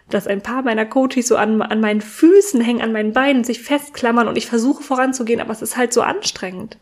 dass 0.08 0.26
ein 0.26 0.42
paar 0.42 0.62
meiner 0.62 0.86
Coaches 0.86 1.28
so 1.28 1.36
an, 1.36 1.62
an 1.62 1.80
meinen 1.80 2.00
Füßen 2.00 2.60
hängen, 2.60 2.82
an 2.82 2.92
meinen 2.92 3.12
Beinen, 3.12 3.44
sich 3.44 3.62
festklammern 3.62 4.28
und 4.28 4.36
ich 4.36 4.46
versuche 4.46 4.82
voranzugehen, 4.82 5.40
aber 5.40 5.52
es 5.52 5.62
ist 5.62 5.76
halt 5.76 5.92
so 5.92 6.02
anstrengend. 6.02 6.78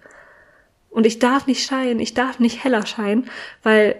Und 0.91 1.07
ich 1.07 1.19
darf 1.19 1.47
nicht 1.47 1.65
scheinen, 1.65 2.01
ich 2.01 2.15
darf 2.15 2.39
nicht 2.39 2.65
heller 2.65 2.87
scheinen, 2.87 3.29
weil 3.63 3.97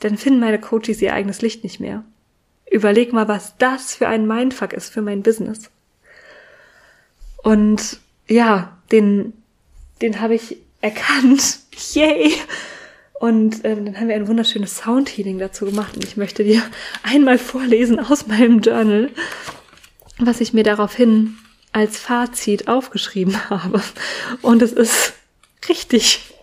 dann 0.00 0.16
finden 0.16 0.40
meine 0.40 0.58
Coaches 0.58 1.02
ihr 1.02 1.12
eigenes 1.12 1.42
Licht 1.42 1.62
nicht 1.62 1.78
mehr. 1.78 2.04
Überleg 2.70 3.12
mal, 3.12 3.28
was 3.28 3.56
das 3.58 3.94
für 3.94 4.08
ein 4.08 4.26
Mindfuck 4.26 4.72
ist 4.72 4.90
für 4.90 5.02
mein 5.02 5.22
Business. 5.22 5.70
Und 7.42 8.00
ja, 8.28 8.78
den, 8.92 9.32
den 10.02 10.20
habe 10.20 10.34
ich 10.34 10.56
erkannt. 10.80 11.60
Yay! 11.94 12.34
Und 13.20 13.64
ähm, 13.64 13.84
dann 13.84 14.00
haben 14.00 14.08
wir 14.08 14.14
ein 14.14 14.28
wunderschönes 14.28 14.78
Soundhealing 14.78 15.38
dazu 15.38 15.66
gemacht. 15.66 15.94
Und 15.94 16.04
ich 16.04 16.16
möchte 16.16 16.42
dir 16.42 16.62
einmal 17.02 17.38
vorlesen 17.38 18.00
aus 18.00 18.26
meinem 18.26 18.60
Journal, 18.60 19.10
was 20.18 20.40
ich 20.40 20.52
mir 20.52 20.64
daraufhin 20.64 21.36
als 21.72 21.98
Fazit 21.98 22.68
aufgeschrieben 22.68 23.50
habe. 23.50 23.82
Und 24.42 24.62
es 24.62 24.72
ist 24.72 25.14
richtig 25.68 26.34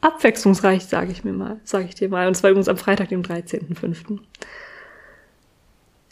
abwechslungsreich, 0.00 0.84
sage 0.84 1.12
ich 1.12 1.24
mir 1.24 1.32
mal, 1.32 1.60
sage 1.64 1.86
ich 1.88 1.94
dir 1.94 2.08
mal. 2.08 2.26
Und 2.26 2.34
zwar 2.34 2.50
übrigens 2.50 2.68
am 2.68 2.76
Freitag, 2.76 3.08
dem 3.08 3.22
13.05. 3.22 4.18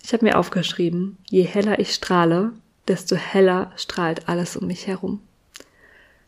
Ich 0.02 0.12
habe 0.12 0.24
mir 0.24 0.38
aufgeschrieben, 0.38 1.18
je 1.28 1.42
heller 1.42 1.78
ich 1.78 1.92
strahle, 1.92 2.52
desto 2.88 3.16
heller 3.16 3.72
strahlt 3.76 4.28
alles 4.28 4.56
um 4.56 4.66
mich 4.66 4.86
herum. 4.86 5.20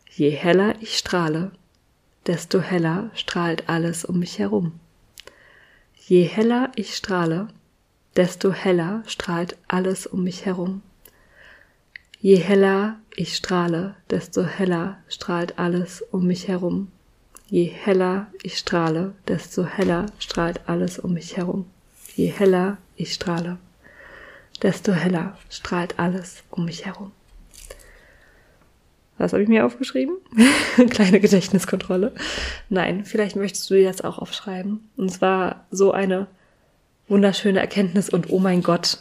Je 0.09 0.29
heller 0.29 0.75
ich 0.81 0.97
strahle, 0.97 1.51
desto 2.25 2.59
heller 2.59 3.11
strahlt 3.15 3.69
alles 3.69 4.05
um 4.05 4.19
mich 4.19 4.39
herum. 4.39 4.79
Je 6.07 6.23
heller 6.23 6.71
ich 6.75 6.95
strahle, 6.95 7.47
desto 8.15 8.51
heller 8.51 9.03
strahlt 9.07 9.57
alles 9.67 10.05
um 10.05 10.23
mich 10.23 10.45
herum. 10.45 10.81
Je 12.19 12.37
heller 12.37 12.99
ich 13.15 13.35
strahle, 13.35 13.95
desto 14.09 14.43
heller 14.43 14.97
strahlt 15.07 15.59
alles 15.59 16.01
um 16.11 16.27
mich 16.27 16.47
herum. 16.47 16.91
Je 17.47 17.65
heller 17.65 18.27
ich 18.41 18.57
strahle, 18.57 19.13
desto 19.27 19.65
heller 19.65 20.05
strahlt 20.19 20.67
alles 20.67 20.99
um 20.99 21.13
mich 21.13 21.37
herum. 21.37 21.65
Je 22.15 22.27
heller 22.27 22.77
ich 22.95 23.13
strahle, 23.13 23.57
desto 24.63 24.93
heller 24.93 25.37
strahlt 25.49 25.99
alles 25.99 26.43
um 26.49 26.65
mich 26.65 26.85
herum. 26.85 27.11
Was 29.17 29.33
habe 29.33 29.43
ich 29.43 29.49
mir 29.49 29.65
aufgeschrieben? 29.65 30.17
Kleine 30.89 31.19
Gedächtniskontrolle. 31.19 32.13
Nein, 32.69 33.05
vielleicht 33.05 33.35
möchtest 33.35 33.69
du 33.69 33.75
dir 33.75 33.87
das 33.87 34.01
auch 34.01 34.17
aufschreiben. 34.17 34.89
Und 34.97 35.09
zwar 35.09 35.65
so 35.69 35.91
eine 35.91 36.27
wunderschöne 37.07 37.59
Erkenntnis 37.59 38.09
und 38.09 38.31
oh 38.31 38.39
mein 38.39 38.63
Gott, 38.63 38.97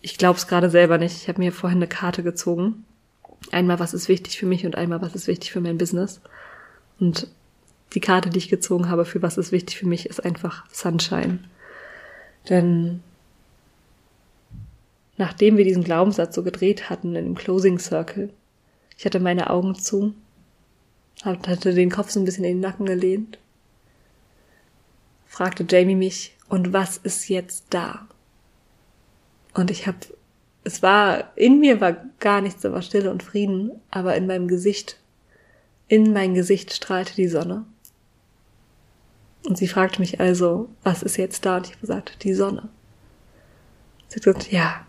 ich 0.00 0.18
glaube 0.18 0.38
es 0.38 0.48
gerade 0.48 0.68
selber 0.68 0.98
nicht. 0.98 1.16
Ich 1.16 1.28
habe 1.28 1.38
mir 1.38 1.52
vorhin 1.52 1.78
eine 1.78 1.86
Karte 1.86 2.22
gezogen. 2.22 2.84
Einmal, 3.52 3.78
was 3.78 3.94
ist 3.94 4.08
wichtig 4.08 4.38
für 4.38 4.46
mich 4.46 4.66
und 4.66 4.76
einmal, 4.76 5.00
was 5.00 5.14
ist 5.14 5.28
wichtig 5.28 5.52
für 5.52 5.60
mein 5.60 5.78
Business. 5.78 6.20
Und 6.98 7.28
die 7.92 8.00
Karte, 8.00 8.30
die 8.30 8.38
ich 8.38 8.48
gezogen 8.48 8.88
habe 8.88 9.04
für 9.04 9.22
was 9.22 9.38
ist 9.38 9.52
wichtig 9.52 9.78
für 9.78 9.86
mich, 9.86 10.06
ist 10.06 10.24
einfach 10.24 10.64
Sunshine. 10.72 11.38
Denn 12.48 13.02
nachdem 15.16 15.56
wir 15.56 15.64
diesen 15.64 15.84
Glaubenssatz 15.84 16.34
so 16.34 16.42
gedreht 16.42 16.90
hatten 16.90 17.14
in 17.14 17.24
dem 17.24 17.34
Closing 17.34 17.78
Circle, 17.78 18.30
ich 18.98 19.04
hatte 19.04 19.20
meine 19.20 19.50
Augen 19.50 19.74
zu, 19.74 20.14
hatte 21.22 21.74
den 21.74 21.90
Kopf 21.90 22.10
so 22.10 22.20
ein 22.20 22.24
bisschen 22.24 22.44
in 22.44 22.56
den 22.56 22.60
Nacken 22.60 22.86
gelehnt, 22.86 23.38
fragte 25.26 25.66
Jamie 25.68 25.96
mich, 25.96 26.34
und 26.48 26.72
was 26.72 26.96
ist 26.96 27.28
jetzt 27.28 27.66
da? 27.70 28.06
Und 29.54 29.70
ich 29.70 29.86
habe, 29.86 29.98
es 30.64 30.82
war, 30.82 31.32
in 31.36 31.60
mir 31.60 31.80
war 31.80 31.96
gar 32.20 32.40
nichts, 32.40 32.62
war 32.62 32.82
Stille 32.82 33.10
und 33.10 33.22
Frieden, 33.22 33.72
aber 33.90 34.16
in 34.16 34.26
meinem 34.26 34.48
Gesicht, 34.48 34.98
in 35.88 36.12
mein 36.12 36.34
Gesicht 36.34 36.72
strahlte 36.72 37.14
die 37.14 37.28
Sonne. 37.28 37.64
Und 39.46 39.56
sie 39.56 39.68
fragte 39.68 40.00
mich 40.00 40.20
also, 40.20 40.68
was 40.82 41.02
ist 41.02 41.16
jetzt 41.16 41.46
da? 41.46 41.56
Und 41.56 41.66
ich 41.66 41.72
habe 41.72 41.80
gesagt, 41.80 42.24
die 42.24 42.34
Sonne. 42.34 42.68
Sie 44.08 44.16
hat 44.16 44.24
gesagt, 44.24 44.52
ja. 44.52 44.86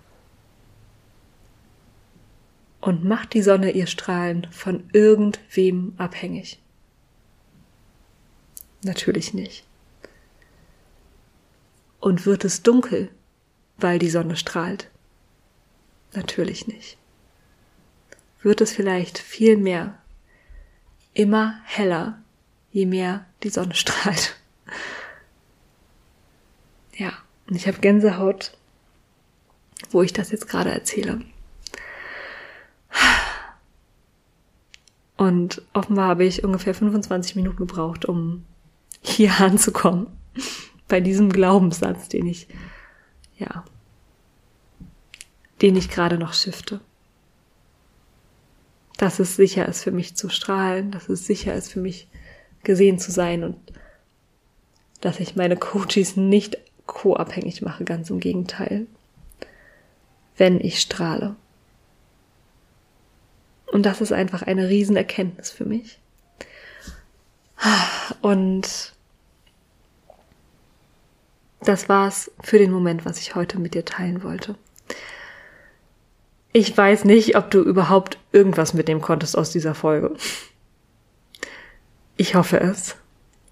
Und 2.87 3.03
macht 3.03 3.33
die 3.33 3.41
Sonne 3.41 3.71
ihr 3.71 3.85
Strahlen 3.85 4.47
von 4.49 4.89
irgendwem 4.93 5.93
abhängig? 5.97 6.57
Natürlich 8.81 9.33
nicht. 9.33 9.65
Und 11.99 12.25
wird 12.25 12.45
es 12.45 12.63
dunkel, 12.63 13.09
weil 13.75 13.99
die 13.99 14.09
Sonne 14.09 14.37
strahlt? 14.37 14.89
Natürlich 16.13 16.67
nicht. 16.67 16.97
Wird 18.41 18.61
es 18.61 18.71
vielleicht 18.71 19.17
viel 19.17 19.57
mehr, 19.57 20.01
immer 21.13 21.59
heller, 21.65 22.23
je 22.71 22.85
mehr 22.85 23.25
die 23.43 23.49
Sonne 23.49 23.75
strahlt? 23.75 24.37
Ja, 26.95 27.11
und 27.49 27.57
ich 27.57 27.67
habe 27.67 27.79
Gänsehaut, 27.79 28.57
wo 29.89 30.03
ich 30.03 30.13
das 30.13 30.31
jetzt 30.31 30.47
gerade 30.47 30.71
erzähle. 30.71 31.19
Und 35.17 35.63
offenbar 35.73 36.09
habe 36.09 36.25
ich 36.25 36.43
ungefähr 36.43 36.75
25 36.75 37.35
Minuten 37.35 37.57
gebraucht, 37.57 38.05
um 38.05 38.45
hier 39.01 39.33
anzukommen. 39.39 40.07
Bei 40.87 41.01
diesem 41.01 41.31
Glaubenssatz, 41.31 42.07
den 42.07 42.27
ich 42.27 42.47
ja, 43.37 43.65
den 45.61 45.75
ich 45.75 45.89
gerade 45.89 46.17
noch 46.17 46.33
shifte. 46.33 46.79
Dass 48.97 49.19
es 49.19 49.35
sicher 49.35 49.67
ist 49.67 49.83
für 49.83 49.91
mich 49.91 50.15
zu 50.15 50.29
strahlen, 50.29 50.91
dass 50.91 51.09
es 51.09 51.25
sicher 51.25 51.53
ist 51.53 51.71
für 51.71 51.79
mich 51.79 52.07
gesehen 52.63 52.99
zu 52.99 53.11
sein 53.11 53.43
und 53.43 53.57
dass 55.01 55.19
ich 55.19 55.35
meine 55.35 55.55
Coaches 55.55 56.15
nicht 56.15 56.57
co-abhängig 56.87 57.61
mache, 57.61 57.83
ganz 57.83 58.09
im 58.09 58.19
Gegenteil. 58.19 58.87
Wenn 60.35 60.59
ich 60.59 60.79
strahle. 60.79 61.35
Und 63.71 63.85
das 63.85 64.01
ist 64.01 64.11
einfach 64.11 64.41
eine 64.43 64.69
Riesenerkenntnis 64.69 65.51
für 65.51 65.65
mich. 65.65 65.99
Und 68.21 68.93
das 71.61 71.89
war's 71.89 72.31
für 72.41 72.59
den 72.59 72.71
Moment, 72.71 73.05
was 73.05 73.19
ich 73.19 73.35
heute 73.35 73.59
mit 73.59 73.73
dir 73.73 73.83
teilen 73.85 74.23
wollte. 74.23 74.55
Ich 76.53 76.75
weiß 76.75 77.05
nicht, 77.05 77.35
ob 77.35 77.51
du 77.51 77.61
überhaupt 77.61 78.17
irgendwas 78.31 78.73
mitnehmen 78.73 79.01
konntest 79.01 79.37
aus 79.37 79.51
dieser 79.51 79.75
Folge. 79.75 80.15
Ich 82.15 82.35
hoffe 82.35 82.59
es. 82.59 82.95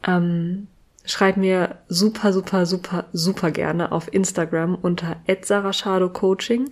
Ähm, 0.08 0.68
schreib 1.06 1.38
mir 1.38 1.78
super, 1.88 2.34
super, 2.34 2.66
super, 2.66 3.06
super 3.14 3.52
gerne 3.52 3.92
auf 3.92 4.12
Instagram 4.14 4.76
unter 4.76 5.18
Coaching, 6.14 6.72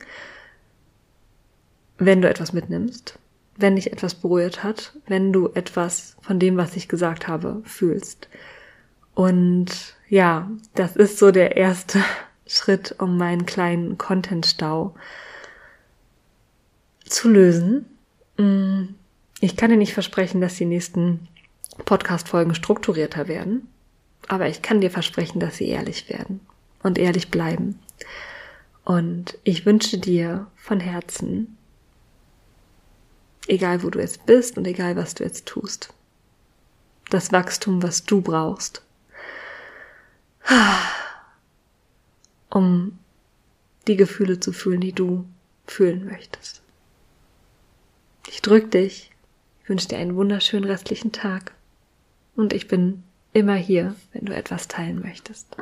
wenn 1.97 2.21
du 2.21 2.29
etwas 2.29 2.53
mitnimmst, 2.53 3.19
wenn 3.55 3.75
dich 3.75 3.91
etwas 3.91 4.15
berührt 4.15 4.63
hat, 4.63 4.93
wenn 5.07 5.31
du 5.31 5.49
etwas 5.53 6.15
von 6.21 6.39
dem, 6.39 6.57
was 6.57 6.75
ich 6.75 6.87
gesagt 6.87 7.27
habe, 7.27 7.61
fühlst. 7.65 8.27
Und 9.13 9.95
ja, 10.09 10.49
das 10.75 10.95
ist 10.95 11.19
so 11.19 11.31
der 11.31 11.57
erste 11.57 11.99
Schritt, 12.47 12.95
um 12.99 13.17
meinen 13.17 13.45
kleinen 13.45 13.97
Content-Stau 13.97 14.95
zu 17.05 17.29
lösen. 17.29 17.85
Mm, 18.37 18.95
ich 19.39 19.55
kann 19.55 19.69
dir 19.69 19.77
nicht 19.77 19.93
versprechen, 19.93 20.41
dass 20.41 20.55
die 20.55 20.65
nächsten 20.65 21.27
Podcast-Folgen 21.85 22.55
strukturierter 22.55 23.27
werden, 23.27 23.67
aber 24.27 24.47
ich 24.47 24.61
kann 24.61 24.81
dir 24.81 24.91
versprechen, 24.91 25.39
dass 25.39 25.57
sie 25.57 25.67
ehrlich 25.67 26.09
werden 26.09 26.39
und 26.81 26.97
ehrlich 26.97 27.29
bleiben. 27.29 27.79
Und 28.85 29.37
ich 29.43 29.65
wünsche 29.65 29.97
dir 29.97 30.47
von 30.55 30.79
Herzen, 30.79 31.57
egal 33.47 33.83
wo 33.83 33.89
du 33.89 33.99
jetzt 33.99 34.25
bist 34.25 34.57
und 34.57 34.65
egal 34.65 34.95
was 34.95 35.15
du 35.15 35.23
jetzt 35.23 35.45
tust, 35.45 35.93
das 37.09 37.31
Wachstum, 37.31 37.83
was 37.83 38.05
du 38.05 38.21
brauchst, 38.21 38.81
um 42.49 42.97
die 43.87 43.97
Gefühle 43.97 44.39
zu 44.39 44.53
fühlen, 44.53 44.81
die 44.81 44.93
du 44.93 45.25
fühlen 45.67 46.05
möchtest. 46.05 46.61
Ich 48.27 48.41
drück 48.41 48.71
dich, 48.71 49.11
wünsche 49.65 49.87
dir 49.87 49.97
einen 49.97 50.15
wunderschönen 50.15 50.65
restlichen 50.65 51.11
Tag 51.11 51.53
und 52.35 52.53
ich 52.53 52.67
bin 52.67 53.03
immer 53.33 53.55
hier, 53.55 53.95
wenn 54.13 54.25
du 54.25 54.35
etwas 54.35 54.67
teilen 54.67 55.01
möchtest. 55.01 55.55